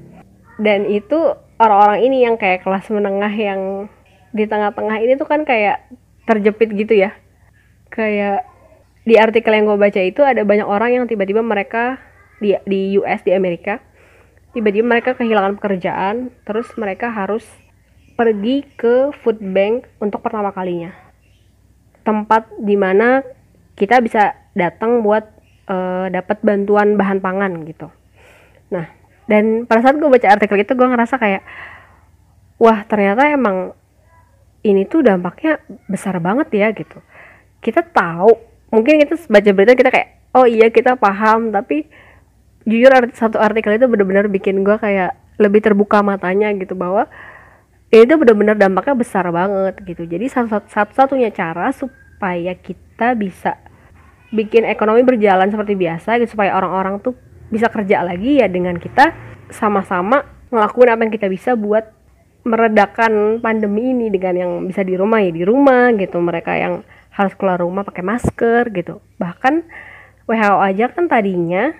Dan 0.60 0.88
itu 0.88 1.16
orang-orang 1.56 2.00
ini 2.04 2.24
yang 2.24 2.36
kayak 2.36 2.64
kelas 2.64 2.88
menengah 2.92 3.32
yang 3.32 3.88
di 4.32 4.44
tengah-tengah 4.44 4.96
ini 5.00 5.16
tuh 5.16 5.28
kan 5.28 5.48
kayak 5.48 5.88
terjepit 6.28 6.72
gitu 6.76 7.08
ya. 7.08 7.16
Kayak 7.88 8.44
di 9.08 9.16
artikel 9.16 9.52
yang 9.56 9.64
gue 9.68 9.78
baca 9.80 10.00
itu 10.04 10.20
ada 10.20 10.44
banyak 10.44 10.68
orang 10.68 11.00
yang 11.00 11.04
tiba-tiba 11.08 11.40
mereka 11.40 11.96
di 12.36 12.52
di 12.68 13.00
US 13.00 13.24
di 13.24 13.32
Amerika 13.32 13.80
tiba-tiba 14.56 14.88
mereka 14.88 15.12
kehilangan 15.12 15.60
pekerjaan 15.60 16.32
terus 16.48 16.64
mereka 16.80 17.12
harus 17.12 17.44
pergi 18.16 18.64
ke 18.80 19.12
food 19.20 19.36
bank 19.52 19.84
untuk 20.00 20.24
pertama 20.24 20.48
kalinya. 20.48 20.96
Tempat 22.00 22.48
di 22.64 22.72
mana 22.72 23.20
kita 23.76 24.00
bisa 24.00 24.34
datang 24.56 25.04
buat 25.04 25.24
uh, 25.68 26.08
dapat 26.08 26.40
bantuan 26.40 26.96
bahan 26.96 27.20
pangan 27.20 27.52
gitu. 27.68 27.92
Nah 28.72 28.88
dan 29.28 29.68
pada 29.68 29.84
saat 29.84 30.00
gue 30.00 30.08
baca 30.08 30.26
artikel 30.32 30.58
itu 30.64 30.72
gue 30.72 30.88
ngerasa 30.88 31.20
kayak 31.20 31.42
wah 32.56 32.82
ternyata 32.88 33.28
emang 33.28 33.76
ini 34.64 34.88
tuh 34.88 35.04
dampaknya 35.04 35.60
besar 35.86 36.18
banget 36.18 36.48
ya 36.56 36.72
gitu. 36.72 36.98
Kita 37.60 37.84
tahu 37.84 38.32
mungkin 38.72 38.98
kita 39.04 39.14
baca 39.28 39.50
berita 39.54 39.72
kita 39.78 39.90
kayak 39.92 40.08
oh 40.34 40.48
iya 40.48 40.72
kita 40.72 40.98
paham 40.98 41.54
tapi 41.54 41.86
jujur 42.66 42.90
satu 43.14 43.38
artikel 43.38 43.78
itu 43.78 43.86
benar-benar 43.86 44.26
bikin 44.26 44.66
gue 44.66 44.74
kayak 44.74 45.14
lebih 45.38 45.62
terbuka 45.62 46.02
matanya 46.02 46.50
gitu 46.56 46.74
bahwa 46.74 47.06
ini 47.94 48.02
tuh 48.08 48.18
benar-benar 48.18 48.56
dampaknya 48.58 48.94
besar 48.98 49.30
banget 49.30 49.78
gitu. 49.86 50.02
Jadi 50.08 50.26
satu-satunya 50.26 51.30
cara 51.30 51.70
supaya 51.70 52.52
kita 52.58 53.14
bisa 53.14 53.54
bikin 54.34 54.66
ekonomi 54.66 55.06
berjalan 55.06 55.50
seperti 55.50 55.78
biasa 55.78 56.18
gitu 56.18 56.34
supaya 56.34 56.58
orang-orang 56.58 56.98
tuh 56.98 57.14
bisa 57.46 57.70
kerja 57.70 58.02
lagi 58.02 58.42
ya 58.42 58.50
dengan 58.50 58.74
kita 58.74 59.14
sama-sama 59.54 60.26
ngelakuin 60.50 60.90
apa 60.90 61.00
yang 61.06 61.12
kita 61.14 61.28
bisa 61.30 61.54
buat 61.54 61.94
meredakan 62.46 63.42
pandemi 63.42 63.90
ini 63.90 64.06
dengan 64.06 64.34
yang 64.38 64.52
bisa 64.70 64.86
di 64.86 64.94
rumah 64.94 65.18
ya 65.18 65.34
di 65.34 65.42
rumah 65.42 65.90
gitu. 65.98 66.18
Mereka 66.22 66.52
yang 66.54 66.86
harus 67.10 67.34
keluar 67.34 67.58
rumah 67.58 67.82
pakai 67.82 68.06
masker 68.06 68.70
gitu. 68.70 69.02
Bahkan 69.18 69.54
WHO 70.30 70.58
aja 70.62 70.86
kan 70.90 71.10
tadinya 71.10 71.74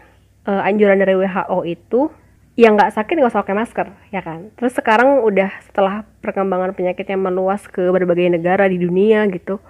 uh, 0.47 0.67
anjuran 0.67 0.99
dari 0.99 1.15
WHO 1.15 1.59
itu 1.67 2.11
yang 2.57 2.75
nggak 2.75 2.97
sakit 2.97 3.15
nggak 3.21 3.31
usah 3.31 3.43
pakai 3.47 3.59
masker 3.59 3.87
ya 4.11 4.23
kan? 4.26 4.50
Terus 4.59 4.75
sekarang 4.75 5.23
udah 5.23 5.50
setelah 5.62 6.03
perkembangan 6.19 6.75
penyakit 6.75 7.07
yang 7.07 7.23
meluas 7.23 7.62
ke 7.71 7.87
berbagai 7.91 8.26
negara 8.26 8.67
di 8.67 8.83
dunia 8.83 9.23
gitu 9.31 9.62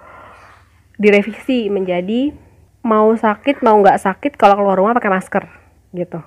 direvisi 0.97 1.69
menjadi 1.69 2.33
mau 2.87 3.11
sakit 3.11 3.59
mau 3.59 3.75
nggak 3.83 3.99
sakit 3.99 4.39
kalau 4.39 4.55
keluar 4.55 4.79
rumah 4.79 4.95
pakai 4.95 5.11
masker 5.11 5.43
gitu. 5.91 6.23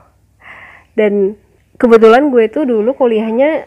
Dan 0.93 1.41
kebetulan 1.81 2.29
gue 2.29 2.45
itu 2.45 2.69
dulu 2.69 2.93
kuliahnya 2.93 3.65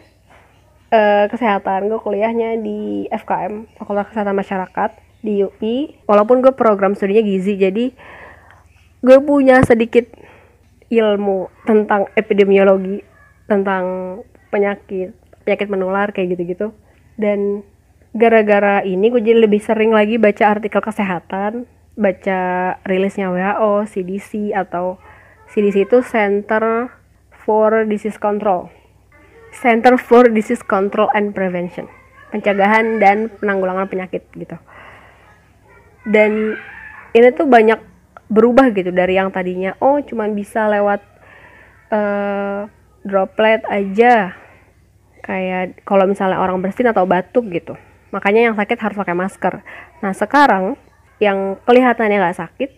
uh, 0.94 1.26
kesehatan 1.26 1.90
gue 1.90 1.98
kuliahnya 1.98 2.62
di 2.62 3.10
FKM 3.10 3.74
Fakultas 3.74 4.14
Kesehatan 4.14 4.38
Masyarakat 4.38 4.90
di 5.26 5.42
UI 5.42 5.98
walaupun 6.06 6.38
gue 6.38 6.54
program 6.54 6.94
studinya 6.94 7.24
gizi 7.26 7.58
jadi 7.58 7.90
gue 9.02 9.18
punya 9.26 9.58
sedikit 9.66 10.06
ilmu 10.92 11.50
tentang 11.66 12.06
epidemiologi 12.14 13.02
tentang 13.50 13.84
penyakit 14.54 15.10
penyakit 15.42 15.68
menular 15.68 16.14
kayak 16.14 16.38
gitu-gitu. 16.38 16.70
Dan 17.18 17.66
gara-gara 18.14 18.86
ini 18.86 19.10
gue 19.10 19.18
jadi 19.18 19.42
lebih 19.42 19.58
sering 19.58 19.90
lagi 19.90 20.22
baca 20.22 20.54
artikel 20.54 20.78
kesehatan 20.78 21.66
baca 21.94 22.40
rilisnya 22.86 23.30
WHO, 23.30 23.86
CDC 23.86 24.54
atau 24.54 24.98
CDC 25.50 25.86
itu 25.86 26.02
Center 26.02 26.90
for 27.46 27.86
Disease 27.86 28.18
Control. 28.18 28.70
Center 29.54 29.94
for 29.94 30.26
Disease 30.30 30.66
Control 30.66 31.06
and 31.14 31.30
Prevention. 31.30 31.86
Pencegahan 32.34 32.98
dan 32.98 33.30
penanggulangan 33.38 33.86
penyakit 33.86 34.26
gitu. 34.34 34.58
Dan 36.02 36.58
ini 37.14 37.30
tuh 37.30 37.46
banyak 37.46 37.94
berubah 38.28 38.72
gitu 38.72 38.90
dari 38.90 39.20
yang 39.20 39.28
tadinya 39.28 39.76
oh 39.78 40.00
cuman 40.00 40.32
bisa 40.32 40.66
lewat 40.66 41.00
uh, 41.92 42.66
droplet 43.04 43.60
aja 43.68 44.34
kayak 45.24 45.84
kalau 45.84 46.08
misalnya 46.08 46.40
orang 46.40 46.60
bersin 46.60 46.88
atau 46.88 47.04
batuk 47.04 47.46
gitu 47.52 47.76
makanya 48.10 48.50
yang 48.50 48.56
sakit 48.56 48.78
harus 48.80 48.96
pakai 48.96 49.16
masker 49.16 49.54
nah 50.00 50.12
sekarang 50.16 50.74
yang 51.24 51.56
kelihatannya 51.64 52.20
nggak 52.20 52.38
sakit 52.38 52.70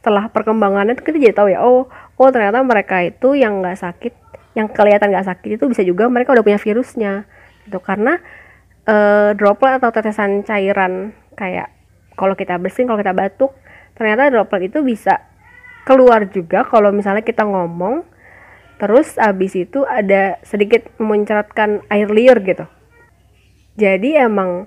setelah 0.00 0.28
perkembangannya 0.28 0.96
kita 0.96 1.16
jadi 1.16 1.36
tahu 1.36 1.48
ya 1.52 1.60
oh 1.64 1.88
oh 2.16 2.28
ternyata 2.28 2.60
mereka 2.60 3.00
itu 3.04 3.36
yang 3.36 3.64
nggak 3.64 3.80
sakit 3.80 4.12
yang 4.58 4.66
kelihatan 4.70 5.14
nggak 5.14 5.28
sakit 5.28 5.56
itu 5.56 5.64
bisa 5.70 5.82
juga 5.86 6.10
mereka 6.10 6.34
udah 6.34 6.44
punya 6.44 6.60
virusnya 6.60 7.24
gitu. 7.66 7.78
Karena 7.78 8.18
uh, 8.88 9.30
droplet 9.38 9.78
atau 9.78 9.90
tetesan 9.94 10.42
cairan 10.42 11.14
kayak 11.38 11.70
kalau 12.18 12.34
kita 12.34 12.58
bersin 12.58 12.90
kalau 12.90 12.98
kita 13.00 13.14
batuk 13.14 13.54
ternyata 13.94 14.28
droplet 14.28 14.68
itu 14.68 14.82
bisa 14.82 15.22
keluar 15.86 16.28
juga 16.28 16.66
kalau 16.66 16.92
misalnya 16.92 17.24
kita 17.24 17.46
ngomong 17.46 18.04
terus 18.80 19.16
abis 19.20 19.56
itu 19.56 19.84
ada 19.84 20.40
sedikit 20.40 20.88
memuncratkan 20.96 21.84
air 21.92 22.08
liur 22.08 22.40
gitu. 22.42 22.64
Jadi 23.76 24.16
emang 24.16 24.66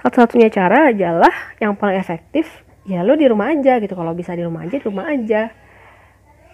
satu-satunya 0.00 0.48
cara 0.48 0.92
adalah 0.92 1.32
yang 1.60 1.76
paling 1.76 2.00
efektif 2.00 2.48
ya 2.88 3.04
lo 3.04 3.14
di 3.14 3.28
rumah 3.28 3.52
aja 3.52 3.76
gitu. 3.78 3.92
Kalau 3.92 4.16
bisa 4.16 4.32
di 4.32 4.42
rumah 4.44 4.64
aja 4.64 4.76
di 4.80 4.86
rumah 4.86 5.06
aja. 5.12 5.42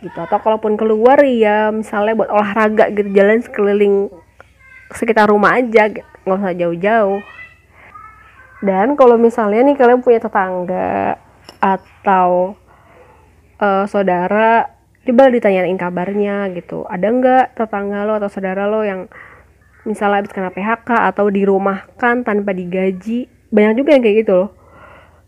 Gitu. 0.02 0.18
Atau 0.18 0.38
kalaupun 0.42 0.74
keluar 0.74 1.22
ya 1.22 1.70
misalnya 1.70 2.18
buat 2.18 2.30
olahraga 2.30 2.90
gitu 2.92 3.08
jalan 3.14 3.40
sekeliling 3.40 4.10
sekitar 4.92 5.30
rumah 5.30 5.58
aja 5.58 5.90
gitu 5.90 6.06
nggak 6.26 6.38
usah 6.42 6.54
jauh-jauh. 6.58 7.20
Dan 8.66 8.98
kalau 8.98 9.14
misalnya 9.14 9.62
nih 9.62 9.76
kalian 9.78 10.02
punya 10.02 10.18
tetangga 10.18 11.22
atau 11.62 12.58
uh, 13.62 13.84
saudara 13.86 14.74
coba 15.06 15.30
ditanyain 15.30 15.78
kabarnya 15.78 16.50
gitu. 16.50 16.82
Ada 16.90 17.06
nggak 17.06 17.46
tetangga 17.54 18.02
lo 18.02 18.18
atau 18.18 18.26
saudara 18.26 18.66
lo 18.66 18.82
yang 18.82 19.06
misalnya 19.86 20.26
habis 20.26 20.34
kena 20.34 20.50
PHK 20.50 21.14
atau 21.14 21.30
dirumahkan 21.30 22.26
tanpa 22.26 22.50
digaji 22.50 23.35
banyak 23.50 23.82
juga 23.82 23.90
yang 23.94 24.02
kayak 24.02 24.16
gitu 24.26 24.32
loh. 24.34 24.50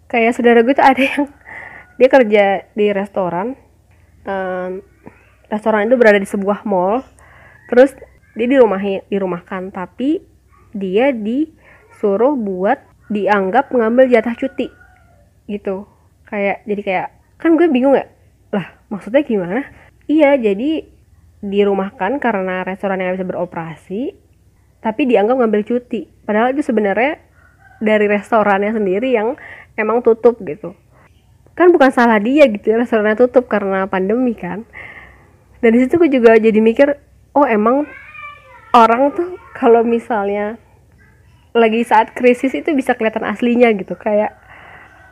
Kayak 0.08 0.32
saudara 0.34 0.60
gue 0.64 0.74
tuh 0.74 0.86
ada 0.86 1.02
yang 1.02 1.22
dia 1.98 2.08
kerja 2.08 2.44
di 2.72 2.86
restoran 2.94 3.58
um, 4.24 4.82
restoran 5.48 5.88
itu 5.88 5.96
berada 5.96 6.20
di 6.20 6.28
sebuah 6.28 6.64
mall. 6.68 7.04
Terus 7.68 7.92
dia 8.38 8.46
dirumahi 8.48 9.04
dirumahkan 9.10 9.74
tapi 9.74 10.22
dia 10.72 11.10
disuruh 11.10 12.36
buat 12.38 12.78
dianggap 13.08 13.72
mengambil 13.72 14.08
jatah 14.08 14.36
cuti 14.36 14.68
gitu. 15.48 15.88
Kayak 16.28 16.64
jadi 16.68 16.82
kayak 16.84 17.08
kan 17.40 17.56
gue 17.56 17.66
bingung 17.72 17.96
ya 17.96 18.06
lah 18.52 18.78
maksudnya 18.92 19.24
gimana? 19.24 19.64
Iya 20.08 20.36
jadi 20.40 20.84
dirumahkan 21.38 22.18
karena 22.18 22.66
restoran 22.66 22.98
yang 22.98 23.14
bisa 23.14 23.28
beroperasi 23.28 24.16
tapi 24.78 25.10
dianggap 25.10 25.40
ngambil 25.40 25.64
cuti. 25.66 26.06
Padahal 26.24 26.54
itu 26.54 26.62
sebenarnya 26.62 27.27
dari 27.78 28.06
restorannya 28.10 28.74
sendiri 28.74 29.14
yang 29.14 29.38
emang 29.78 30.02
tutup 30.02 30.38
gitu. 30.42 30.74
Kan 31.54 31.74
bukan 31.74 31.90
salah 31.90 32.18
dia 32.22 32.46
gitu 32.46 32.74
ya 32.74 32.82
restorannya 32.82 33.18
tutup 33.18 33.46
karena 33.50 33.86
pandemi 33.86 34.34
kan. 34.34 34.66
Dan 35.58 35.74
di 35.74 35.82
situ 35.82 35.98
gue 35.98 36.10
juga 36.10 36.38
jadi 36.38 36.58
mikir 36.62 36.98
oh 37.34 37.46
emang 37.46 37.86
orang 38.74 39.10
tuh 39.14 39.38
kalau 39.58 39.82
misalnya 39.82 40.58
lagi 41.56 41.82
saat 41.82 42.14
krisis 42.14 42.54
itu 42.54 42.70
bisa 42.74 42.94
kelihatan 42.94 43.26
aslinya 43.26 43.70
gitu. 43.74 43.98
Kayak 43.98 44.38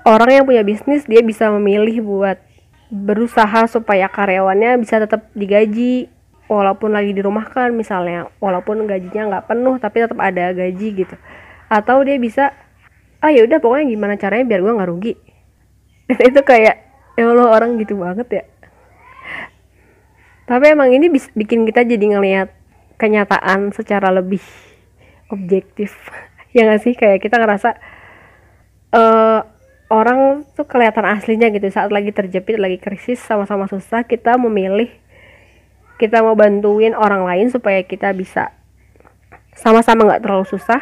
orang 0.07 0.31
yang 0.31 0.45
punya 0.47 0.63
bisnis 0.63 1.03
dia 1.07 1.23
bisa 1.23 1.51
memilih 1.51 2.03
buat 2.07 2.39
berusaha 2.87 3.67
supaya 3.67 4.07
karyawannya 4.07 4.79
bisa 4.79 5.03
tetap 5.03 5.27
digaji 5.35 6.07
walaupun 6.47 6.95
lagi 6.95 7.11
dirumahkan 7.11 7.75
misalnya 7.75 8.31
walaupun 8.39 8.87
gajinya 8.87 9.35
nggak 9.35 9.47
penuh 9.51 9.75
tapi 9.83 10.07
tetap 10.07 10.19
ada 10.23 10.55
gaji 10.55 10.89
gitu 10.95 11.17
atau 11.67 12.03
dia 12.07 12.17
bisa 12.19 12.55
ah 13.21 13.31
ya 13.33 13.43
udah 13.43 13.59
pokoknya 13.59 13.87
gimana 13.91 14.15
caranya 14.15 14.45
biar 14.47 14.61
gue 14.63 14.73
nggak 14.77 14.91
rugi. 14.91 15.15
Dan 16.09 16.21
itu 16.23 16.41
kayak 16.47 16.77
ya 17.19 17.25
Allah 17.27 17.49
orang 17.51 17.81
gitu 17.81 17.99
banget 17.99 18.29
ya. 18.31 18.45
Tapi 20.47 20.65
emang 20.71 20.95
ini 20.95 21.11
bis, 21.11 21.27
bikin 21.35 21.67
kita 21.67 21.83
jadi 21.83 22.07
ngelihat 22.07 22.55
kenyataan 23.03 23.75
secara 23.75 24.15
lebih 24.15 24.43
objektif. 25.33 25.95
Ya 26.57 26.65
nggak 26.65 26.89
sih? 26.89 26.97
Kayak 26.97 27.21
kita 27.21 27.37
ngerasa 27.37 27.77
uh, 28.97 29.45
orang 29.93 30.49
tuh 30.57 30.65
kelihatan 30.65 31.05
aslinya 31.05 31.53
gitu. 31.53 31.69
Saat 31.69 31.93
lagi 31.93 32.17
terjepit 32.17 32.57
lagi 32.57 32.81
krisis 32.81 33.21
sama-sama 33.21 33.69
susah 33.69 34.09
kita 34.09 34.41
memilih 34.41 34.89
kita 36.01 36.21
mau 36.25 36.33
bantuin 36.33 36.97
orang 36.97 37.29
lain 37.29 37.53
supaya 37.53 37.85
kita 37.85 38.09
bisa 38.17 38.57
sama-sama 39.53 40.05
nggak 40.05 40.23
terlalu 40.25 40.49
susah 40.49 40.81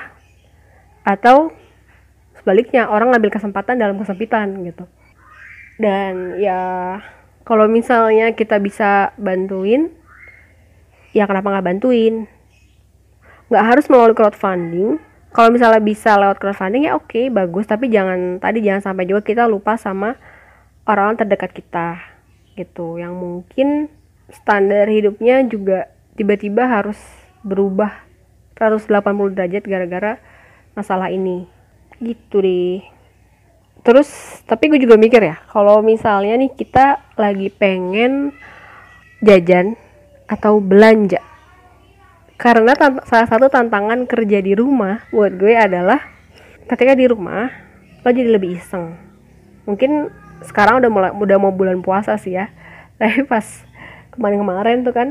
atau 1.04 1.52
sebaliknya 2.40 2.88
orang 2.88 3.12
ngambil 3.12 3.30
kesempatan 3.37 3.76
dalam 3.76 4.00
kesempitan 4.00 4.52
gitu. 4.64 4.88
Dan 5.76 6.40
ya 6.40 6.99
kalau 7.44 7.68
misalnya 7.68 8.32
kita 8.32 8.56
bisa 8.58 9.12
bantuin 9.20 9.92
ya 11.12 11.28
kenapa 11.28 11.52
nggak 11.52 11.66
bantuin? 11.66 12.26
Nggak 13.52 13.64
harus 13.64 13.84
melalui 13.92 14.16
crowdfunding. 14.16 14.99
Kalau 15.34 15.50
misalnya 15.50 15.82
bisa 15.82 16.14
lewat 16.16 16.40
crowdfunding 16.40 16.88
ya 16.88 16.96
oke 16.96 17.12
okay, 17.12 17.28
bagus. 17.28 17.68
Tapi 17.68 17.92
jangan 17.92 18.40
tadi 18.40 18.64
jangan 18.64 18.82
sampai 18.92 19.04
juga 19.04 19.23
kita 19.23 19.44
lupa 19.44 19.76
sama 19.76 20.16
orang-orang 20.88 21.20
terdekat 21.20 21.52
kita 21.52 22.00
gitu. 22.56 22.96
Yang 22.96 23.14
mungkin 23.14 23.68
standar 24.32 24.88
hidupnya 24.88 25.44
juga 25.44 25.92
tiba-tiba 26.16 26.64
harus 26.64 26.96
berubah 27.44 27.92
180 28.56 29.37
derajat 29.37 29.64
gara-gara 29.66 30.12
masalah 30.75 31.11
ini. 31.11 31.47
Gitu 31.99 32.43
deh. 32.43 32.95
Terus 33.85 34.09
tapi 34.49 34.73
gue 34.73 34.80
juga 34.80 34.97
mikir 34.97 35.21
ya 35.21 35.37
kalau 35.52 35.84
misalnya 35.84 36.41
nih 36.41 36.56
kita 36.56 37.04
lagi 37.21 37.52
pengen 37.52 38.32
jajan 39.21 39.76
atau 40.25 40.56
belanja. 40.58 41.21
Karena 42.41 42.73
salah 43.04 43.28
satu 43.28 43.47
tantangan 43.52 44.08
kerja 44.08 44.41
di 44.41 44.56
rumah 44.56 45.04
buat 45.13 45.37
gue 45.37 45.54
adalah 45.54 46.00
ketika 46.65 46.97
di 46.97 47.06
rumah 47.06 47.52
lo 48.04 48.08
jadi 48.08 48.30
lebih 48.32 48.56
iseng. 48.56 48.97
Mungkin 49.69 50.08
sekarang 50.45 50.80
udah 50.80 50.91
mulai 50.93 51.10
udah 51.13 51.37
mau 51.41 51.52
bulan 51.52 51.84
puasa 51.84 52.17
sih 52.17 52.37
ya. 52.37 52.49
Tapi 53.00 53.28
pas 53.28 53.45
kemarin-kemarin 54.17 54.80
tuh 54.80 54.97
kan 54.97 55.08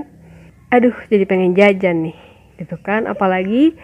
aduh 0.73 0.97
jadi 1.13 1.29
pengen 1.29 1.53
jajan 1.53 2.09
nih 2.09 2.17
gitu 2.57 2.75
kan. 2.81 3.05
Apalagi 3.05 3.77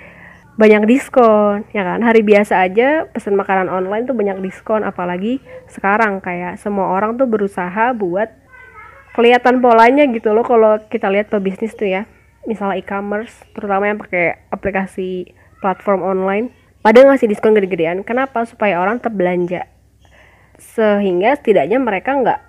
banyak 0.59 0.83
diskon 0.91 1.63
ya 1.71 1.87
kan? 1.87 2.03
Hari 2.03 2.19
biasa 2.19 2.59
aja 2.59 3.07
pesan 3.07 3.39
makanan 3.39 3.71
online 3.71 4.03
tuh 4.03 4.11
banyak 4.11 4.43
diskon 4.43 4.83
apalagi 4.83 5.39
sekarang. 5.71 6.19
Kayak 6.19 6.59
semua 6.59 6.91
orang 6.91 7.15
tuh 7.15 7.31
berusaha 7.31 7.95
buat 7.95 8.27
kelihatan 9.15 9.63
polanya 9.63 10.03
gitu 10.11 10.35
loh 10.35 10.43
kalau 10.43 10.83
kita 10.91 11.07
lihat 11.07 11.31
pebisnis 11.31 11.71
tuh 11.79 11.87
ya. 11.87 12.03
Misalnya 12.43 12.75
e-commerce 12.75 13.31
terutama 13.55 13.87
yang 13.87 14.03
pakai 14.03 14.51
aplikasi 14.51 15.31
platform 15.63 16.03
online 16.03 16.51
pada 16.83 17.07
ngasih 17.07 17.31
diskon 17.31 17.55
gede-gedean. 17.55 18.03
Kenapa? 18.03 18.43
Supaya 18.43 18.83
orang 18.83 18.99
tetap 18.99 19.15
belanja 19.15 19.63
sehingga 20.59 21.39
setidaknya 21.39 21.79
mereka 21.79 22.19
nggak 22.19 22.39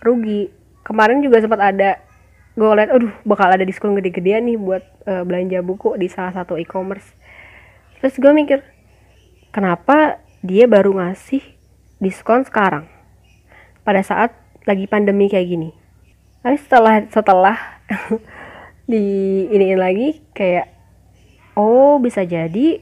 rugi. 0.00 0.48
Kemarin 0.88 1.20
juga 1.20 1.44
sempat 1.44 1.60
ada 1.60 2.00
gue 2.58 2.66
lihat 2.74 2.90
aduh 2.90 3.12
bakal 3.22 3.54
ada 3.54 3.62
diskon 3.62 3.94
gede-gedean 3.94 4.42
nih 4.48 4.58
buat 4.58 4.82
uh, 5.06 5.22
belanja 5.22 5.62
buku 5.62 5.94
di 5.94 6.10
salah 6.10 6.34
satu 6.34 6.58
e-commerce 6.58 7.06
terus 7.98 8.14
gue 8.18 8.32
mikir 8.32 8.62
kenapa 9.50 10.22
dia 10.44 10.70
baru 10.70 10.94
ngasih 11.02 11.42
diskon 11.98 12.46
sekarang? 12.46 12.86
Pada 13.82 14.02
saat 14.06 14.34
lagi 14.68 14.86
pandemi 14.86 15.26
kayak 15.26 15.48
gini. 15.48 15.70
Tapi 16.44 16.56
setelah 16.62 17.02
setelah 17.10 17.56
di 18.90 19.02
ini 19.50 19.74
lagi 19.74 20.22
kayak 20.32 20.70
oh 21.58 21.98
bisa 21.98 22.22
jadi 22.22 22.78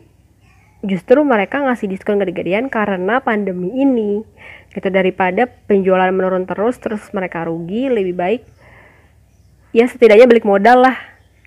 justru 0.84 1.24
mereka 1.24 1.64
ngasih 1.64 1.88
diskon 1.88 2.20
gede-gedean 2.20 2.68
karena 2.68 3.24
pandemi 3.24 3.72
ini. 3.72 4.20
Gitu 4.74 4.88
daripada 4.92 5.48
penjualan 5.48 6.12
menurun 6.12 6.44
terus 6.44 6.76
terus 6.76 7.08
mereka 7.16 7.48
rugi 7.48 7.88
lebih 7.88 8.12
baik 8.12 8.42
ya 9.72 9.88
setidaknya 9.88 10.28
balik 10.28 10.44
modal 10.44 10.84
lah. 10.84 10.98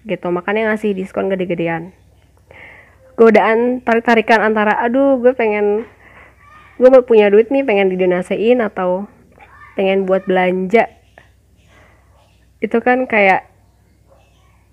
Gitu 0.08 0.25
makanya 0.34 0.73
ngasih 0.73 0.97
diskon 0.97 1.29
gede-gedean 1.29 1.93
godaan 3.19 3.84
tarik-tarikan 3.84 4.39
antara 4.39 4.79
aduh 4.79 5.19
gue 5.19 5.36
pengen 5.36 5.84
gue 6.79 6.88
mau 6.88 7.03
punya 7.03 7.27
duit 7.27 7.51
nih 7.51 7.67
pengen 7.67 7.91
didonasiin 7.91 8.63
atau 8.63 9.12
pengen 9.75 10.08
buat 10.08 10.23
belanja. 10.23 10.88
Itu 12.63 12.79
kan 12.79 13.03
kayak 13.03 13.43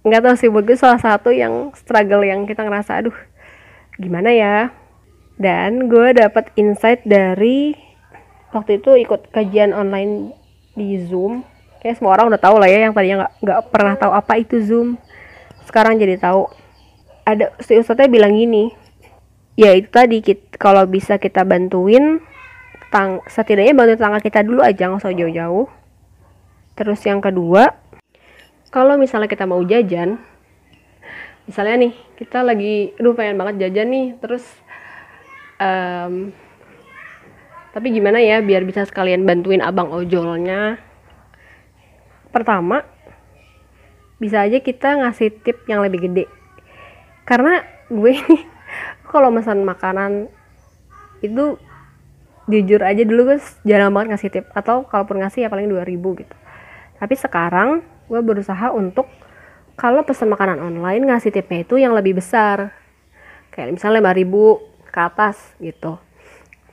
nggak 0.06 0.22
tahu 0.22 0.34
sih 0.38 0.46
buat 0.46 0.62
gue 0.62 0.78
salah 0.78 1.02
satu 1.02 1.34
yang 1.34 1.74
struggle 1.74 2.22
yang 2.22 2.46
kita 2.46 2.62
ngerasa 2.62 3.02
aduh 3.02 3.16
gimana 3.98 4.30
ya? 4.30 4.70
Dan 5.34 5.90
gue 5.90 6.14
dapat 6.14 6.54
insight 6.54 7.02
dari 7.02 7.74
waktu 8.54 8.78
itu 8.78 8.94
ikut 8.94 9.34
kajian 9.34 9.74
online 9.74 10.30
di 10.78 11.02
zoom. 11.02 11.42
Kayak 11.82 11.98
semua 11.98 12.14
orang 12.14 12.30
udah 12.30 12.40
tahu 12.40 12.62
lah 12.62 12.70
ya 12.70 12.86
yang 12.86 12.94
tadinya 12.94 13.26
nggak 13.26 13.32
nggak 13.42 13.60
pernah 13.74 13.94
tahu 13.98 14.12
apa 14.14 14.32
itu 14.38 14.62
zoom. 14.62 14.94
Sekarang 15.66 15.98
jadi 15.98 16.14
tahu 16.22 16.46
ada 17.26 17.50
si 17.58 17.74
ustadznya 17.74 18.06
bilang 18.06 18.38
gini 18.38 18.70
ya 19.58 19.74
itu 19.74 19.90
tadi 19.90 20.22
kita, 20.22 20.54
kalau 20.62 20.86
bisa 20.86 21.18
kita 21.18 21.42
bantuin 21.42 22.22
tang 22.94 23.18
setidaknya 23.26 23.74
bantu 23.74 23.98
tetangga 23.98 24.20
kita 24.22 24.46
dulu 24.46 24.62
aja 24.62 24.86
nggak 24.86 25.02
usah 25.02 25.16
jauh-jauh. 25.16 25.66
Terus 26.78 27.00
yang 27.02 27.18
kedua 27.18 27.74
kalau 28.70 28.94
misalnya 28.94 29.26
kita 29.26 29.48
mau 29.48 29.58
jajan 29.66 30.22
misalnya 31.48 31.88
nih 31.88 31.92
kita 32.20 32.46
lagi 32.46 32.94
aduh 33.00 33.16
pengen 33.16 33.38
banget 33.38 33.66
jajan 33.66 33.88
nih 33.90 34.06
terus 34.18 34.44
um, 35.58 36.30
tapi 37.72 37.92
gimana 37.92 38.22
ya 38.22 38.40
biar 38.40 38.64
bisa 38.64 38.86
sekalian 38.86 39.26
bantuin 39.26 39.64
abang 39.64 39.90
ojolnya? 39.90 40.78
Pertama 42.30 42.84
bisa 44.16 44.44
aja 44.44 44.60
kita 44.60 45.00
ngasih 45.00 45.42
tip 45.44 45.64
yang 45.68 45.80
lebih 45.84 46.08
gede 46.08 46.35
karena 47.26 47.66
gue 47.90 48.12
ini 48.14 48.38
kalau 49.10 49.34
pesan 49.34 49.66
makanan 49.66 50.30
itu 51.20 51.58
jujur 52.46 52.78
aja 52.86 53.02
dulu 53.02 53.34
gue 53.34 53.38
jarang 53.66 53.90
banget 53.90 54.08
ngasih 54.14 54.30
tip. 54.30 54.46
Atau 54.54 54.86
kalaupun 54.86 55.20
ngasih 55.20 55.46
ya 55.46 55.48
paling 55.50 55.66
2000 55.66 56.22
gitu. 56.22 56.36
Tapi 56.96 57.14
sekarang 57.18 57.82
gue 58.06 58.20
berusaha 58.22 58.70
untuk 58.70 59.10
kalau 59.76 60.06
pesan 60.06 60.32
makanan 60.32 60.62
online 60.62 61.04
ngasih 61.04 61.34
tipnya 61.34 61.66
itu 61.66 61.76
yang 61.76 61.92
lebih 61.92 62.16
besar. 62.16 62.72
Kayak 63.50 63.76
misalnya 63.76 64.14
5000 64.14 64.94
ke 64.94 65.00
atas 65.02 65.36
gitu. 65.58 65.98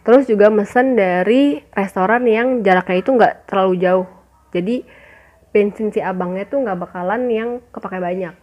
Terus 0.03 0.27
juga 0.29 0.51
mesen 0.53 0.99
dari 0.99 1.63
restoran 1.73 2.27
yang 2.27 2.61
jaraknya 2.61 2.97
itu 3.01 3.09
nggak 3.09 3.49
terlalu 3.49 3.73
jauh. 3.81 4.07
Jadi 4.53 4.85
bensin 5.49 5.89
si 5.89 5.99
abangnya 6.03 6.45
tuh 6.45 6.61
nggak 6.61 6.77
bakalan 6.77 7.29
yang 7.31 7.49
kepake 7.71 7.97
banyak 8.01 8.42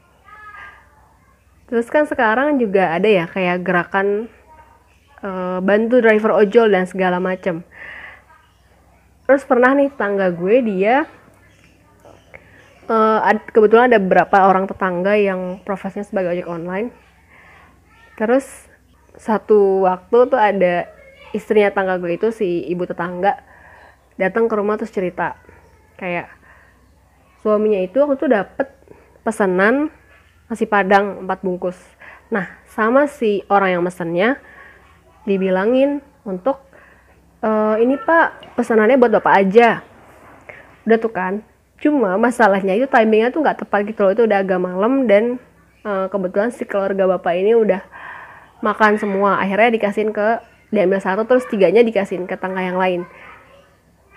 terus 1.70 1.86
kan 1.86 2.04
sekarang 2.04 2.58
juga 2.58 2.90
ada 2.90 3.06
ya 3.06 3.30
kayak 3.30 3.62
gerakan 3.62 4.26
uh, 5.22 5.62
bantu 5.62 6.02
driver 6.02 6.34
ojol 6.34 6.68
dan 6.68 6.84
segala 6.84 7.22
macem. 7.22 7.62
Terus 9.30 9.46
pernah 9.46 9.70
nih 9.78 9.94
tangga 9.94 10.34
gue 10.34 10.56
dia 10.66 11.06
uh, 12.90 13.22
kebetulan 13.54 13.86
ada 13.94 14.02
beberapa 14.02 14.50
orang 14.50 14.66
tetangga 14.66 15.14
yang 15.14 15.62
profesinya 15.62 16.02
sebagai 16.02 16.34
ojek 16.34 16.50
online. 16.50 16.90
Terus 18.18 18.44
satu 19.14 19.86
waktu 19.86 20.18
tuh 20.26 20.40
ada 20.40 20.90
istrinya 21.30 21.70
tangga 21.70 22.02
gue 22.02 22.18
itu 22.18 22.34
si 22.34 22.66
ibu 22.66 22.82
tetangga 22.82 23.38
datang 24.18 24.50
ke 24.50 24.54
rumah 24.58 24.74
terus 24.74 24.90
cerita. 24.90 25.38
Kayak 25.94 26.34
suaminya 27.46 27.80
itu 27.80 28.02
waktu 28.02 28.18
itu 28.18 28.26
dapet 28.26 28.68
pesanan 29.22 29.94
nasi 30.50 30.66
padang 30.66 31.22
empat 31.22 31.46
bungkus. 31.46 31.78
Nah 32.34 32.50
sama 32.66 33.06
si 33.06 33.46
orang 33.46 33.78
yang 33.78 33.82
mesennya 33.86 34.42
dibilangin 35.22 36.02
untuk 36.26 36.58
e, 37.38 37.50
ini 37.78 37.94
pak 37.94 38.58
pesanannya 38.58 38.98
buat 38.98 39.14
bapak 39.22 39.34
aja. 39.46 39.86
Udah 40.82 40.98
tuh 40.98 41.14
kan? 41.14 41.46
Cuma 41.78 42.18
masalahnya 42.18 42.74
itu 42.74 42.90
timingnya 42.90 43.30
tuh 43.30 43.46
nggak 43.46 43.62
tepat 43.62 43.86
gitu 43.86 44.02
loh. 44.02 44.12
Itu 44.12 44.22
udah 44.26 44.42
agak 44.42 44.58
malam 44.58 45.06
dan 45.06 45.38
e, 45.86 45.90
kebetulan 46.10 46.50
si 46.50 46.66
keluarga 46.66 47.06
bapak 47.06 47.32
ini 47.38 47.54
udah 47.54 47.86
makan 48.58 48.98
semua. 48.98 49.38
Akhirnya 49.38 49.70
dikasihin 49.70 50.10
ke 50.10 50.42
diambil 50.74 50.98
satu 50.98 51.22
terus 51.30 51.46
tiganya 51.46 51.86
dikasihin 51.86 52.26
ke 52.26 52.34
tangga 52.34 52.66
yang 52.66 52.78
lain. 52.78 53.06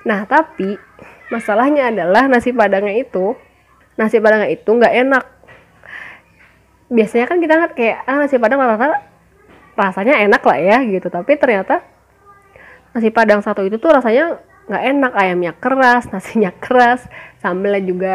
Nah 0.02 0.26
tapi 0.26 0.82
masalahnya 1.30 1.94
adalah 1.94 2.26
nasi 2.26 2.54
padangnya 2.54 2.94
itu 2.98 3.38
nasi 3.98 4.18
padangnya 4.18 4.50
itu 4.50 4.70
nggak 4.70 4.94
enak 5.06 5.24
biasanya 6.94 7.26
kan 7.26 7.38
kita 7.42 7.54
kayak 7.74 8.06
ah 8.06 8.22
nasi 8.22 8.38
padang 8.38 8.62
rata-rata 8.62 9.02
rasanya 9.74 10.22
enak 10.22 10.42
lah 10.46 10.60
ya 10.62 10.78
gitu. 10.86 11.10
Tapi 11.10 11.34
ternyata 11.42 11.82
nasi 12.94 13.10
padang 13.10 13.42
satu 13.42 13.66
itu 13.66 13.82
tuh 13.82 13.90
rasanya 13.90 14.38
nggak 14.70 14.84
enak. 14.94 15.12
Ayamnya 15.18 15.52
keras 15.58 16.08
nasinya 16.14 16.54
keras 16.54 17.02
sambelnya 17.42 17.82
juga 17.82 18.14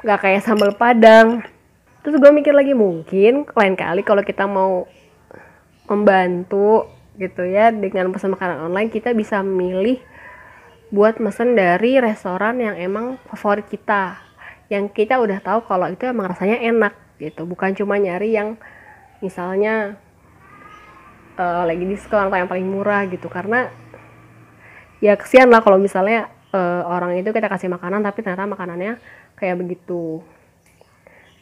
nggak 0.00 0.18
kayak 0.24 0.42
sambal 0.42 0.72
padang. 0.74 1.44
Terus 2.04 2.20
gue 2.20 2.32
mikir 2.32 2.52
lagi 2.52 2.72
mungkin 2.76 3.48
lain 3.48 3.74
kali 3.76 4.04
kalau 4.04 4.20
kita 4.24 4.44
mau 4.44 4.84
membantu 5.88 6.88
gitu 7.14 7.46
ya 7.46 7.70
dengan 7.70 8.10
pesan 8.10 8.34
makanan 8.34 8.66
online 8.66 8.90
kita 8.90 9.14
bisa 9.14 9.40
milih 9.44 10.02
buat 10.90 11.22
mesen 11.22 11.54
dari 11.54 11.98
restoran 12.02 12.58
yang 12.58 12.74
emang 12.74 13.16
favorit 13.30 13.66
kita 13.70 14.18
yang 14.66 14.90
kita 14.90 15.20
udah 15.22 15.38
tahu 15.38 15.62
kalau 15.68 15.86
itu 15.90 16.06
emang 16.10 16.26
rasanya 16.30 16.58
enak 16.58 17.03
gitu. 17.18 17.46
Bukan 17.46 17.76
cuma 17.76 17.98
nyari 18.00 18.34
yang 18.34 18.56
misalnya 19.22 19.96
uh, 21.38 21.64
lagi 21.64 21.84
diskon 21.86 22.28
atau 22.28 22.38
yang 22.38 22.50
paling 22.50 22.66
murah 22.66 23.06
gitu. 23.08 23.26
Karena 23.30 23.70
ya 24.98 25.18
kesian 25.18 25.50
lah 25.50 25.60
kalau 25.60 25.76
misalnya 25.76 26.32
uh, 26.54 26.82
orang 26.86 27.18
itu 27.18 27.30
kita 27.34 27.50
kasih 27.50 27.68
makanan 27.68 28.02
tapi 28.02 28.22
ternyata 28.22 28.46
makanannya 28.48 28.98
kayak 29.38 29.58
begitu. 29.60 30.22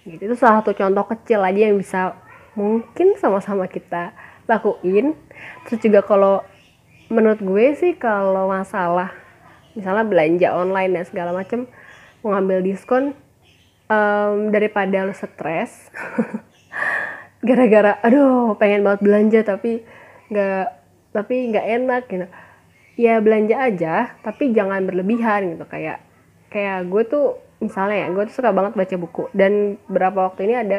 Gitu. 0.08 0.18
Itu 0.18 0.34
salah 0.34 0.60
satu 0.60 0.74
contoh 0.74 1.04
kecil 1.06 1.40
aja 1.44 1.70
yang 1.70 1.78
bisa 1.78 2.18
mungkin 2.58 3.16
sama-sama 3.16 3.68
kita 3.70 4.12
lakuin. 4.50 5.14
Terus 5.68 5.78
juga 5.80 6.00
kalau 6.02 6.42
menurut 7.12 7.40
gue 7.44 7.66
sih 7.76 7.92
kalau 8.00 8.48
masalah 8.48 9.12
misalnya 9.76 10.04
belanja 10.04 10.48
online 10.52 10.96
dan 10.96 11.04
segala 11.04 11.30
macem 11.32 11.68
mau 12.20 12.36
ngambil 12.36 12.64
diskon 12.64 13.16
um, 13.92 14.48
daripada 14.48 15.04
lo 15.04 15.12
stres 15.12 15.92
gara-gara 17.46 17.98
aduh 18.00 18.56
pengen 18.56 18.86
banget 18.86 19.00
belanja 19.04 19.40
tapi 19.44 19.84
nggak 20.32 20.66
tapi 21.12 21.34
nggak 21.52 21.66
enak 21.80 22.02
gitu. 22.08 22.26
Ya 22.96 23.20
belanja 23.20 23.56
aja 23.56 23.94
tapi 24.24 24.56
jangan 24.56 24.88
berlebihan 24.88 25.56
gitu. 25.56 25.64
Kayak 25.68 26.00
kayak 26.48 26.88
gue 26.88 27.02
tuh 27.04 27.26
misalnya 27.60 28.06
ya 28.06 28.08
gue 28.12 28.24
tuh 28.28 28.34
suka 28.40 28.50
banget 28.54 28.72
baca 28.78 28.96
buku. 28.96 29.22
Dan 29.36 29.76
berapa 29.90 30.32
waktu 30.32 30.48
ini 30.48 30.54
ada 30.56 30.78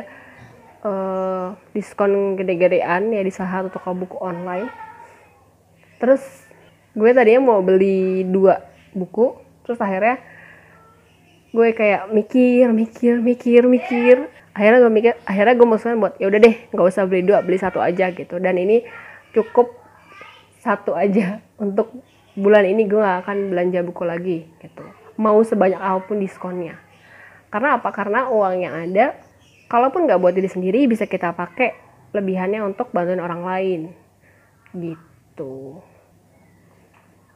uh, 0.82 1.48
diskon 1.76 2.40
gede-gedean 2.40 3.14
ya 3.14 3.22
di 3.22 3.32
salah 3.34 3.62
satu 3.62 3.78
toko 3.78 3.94
buku 3.94 4.18
online. 4.18 4.70
Terus 6.02 6.24
gue 6.94 7.10
tadinya 7.14 7.54
mau 7.54 7.60
beli 7.62 8.26
dua 8.26 8.62
buku 8.94 9.34
terus 9.66 9.82
akhirnya 9.82 10.22
gue 11.54 11.70
kayak 11.78 12.10
mikir 12.10 12.74
mikir 12.74 13.22
mikir 13.22 13.62
mikir. 13.70 14.18
Akhirnya 14.54 14.86
gue 14.86 14.94
mikir 14.94 15.14
akhirnya 15.26 15.54
gue 15.54 15.68
musuhin 15.70 16.02
buat 16.02 16.18
ya 16.18 16.30
udah 16.30 16.40
deh 16.42 16.56
nggak 16.74 16.86
usah 16.86 17.06
beli 17.06 17.26
dua 17.26 17.46
beli 17.46 17.62
satu 17.62 17.78
aja 17.78 18.10
gitu. 18.10 18.42
Dan 18.42 18.58
ini 18.58 18.82
cukup 19.38 19.70
satu 20.60 20.98
aja 20.98 21.40
untuk 21.64 21.94
bulan 22.34 22.66
ini 22.66 22.90
gue 22.90 22.98
gak 22.98 23.30
akan 23.30 23.54
belanja 23.54 23.80
buku 23.86 24.04
lagi 24.04 24.38
gitu. 24.58 24.84
Mau 25.22 25.38
sebanyak 25.46 25.78
apa 25.78 26.02
pun 26.02 26.18
diskonnya. 26.18 26.82
Karena 27.54 27.78
apa? 27.78 27.94
Karena 27.94 28.34
uang 28.34 28.56
yang 28.58 28.74
ada 28.74 29.14
kalaupun 29.70 30.10
nggak 30.10 30.18
buat 30.18 30.34
diri 30.34 30.50
sendiri 30.50 30.90
bisa 30.90 31.06
kita 31.06 31.38
pakai 31.38 31.78
lebihannya 32.14 32.66
untuk 32.66 32.90
bantuin 32.90 33.22
orang 33.22 33.46
lain 33.46 33.82
gitu. 34.74 35.82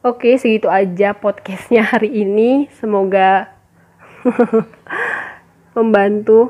Oke 0.05 0.37
segitu 0.41 0.69
aja 0.69 1.13
podcastnya 1.13 1.85
hari 1.93 2.09
ini. 2.13 2.69
Semoga 2.77 3.56
membantu 5.77 6.49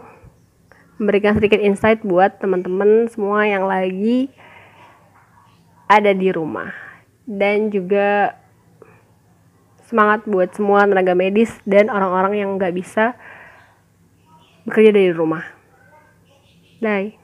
memberikan 0.97 1.37
sedikit 1.37 1.61
insight 1.61 2.01
buat 2.01 2.41
teman-teman 2.41 3.05
semua 3.11 3.45
yang 3.45 3.69
lagi 3.69 4.31
ada 5.87 6.11
di 6.11 6.29
rumah 6.33 6.73
dan 7.27 7.69
juga 7.69 8.39
semangat 9.87 10.27
buat 10.27 10.51
semua 10.51 10.83
tenaga 10.83 11.15
medis 11.15 11.51
dan 11.63 11.87
orang-orang 11.87 12.43
yang 12.43 12.49
nggak 12.59 12.75
bisa 12.75 13.15
bekerja 14.67 14.91
dari 14.91 15.11
rumah. 15.15 15.47
Bye. 16.83 17.16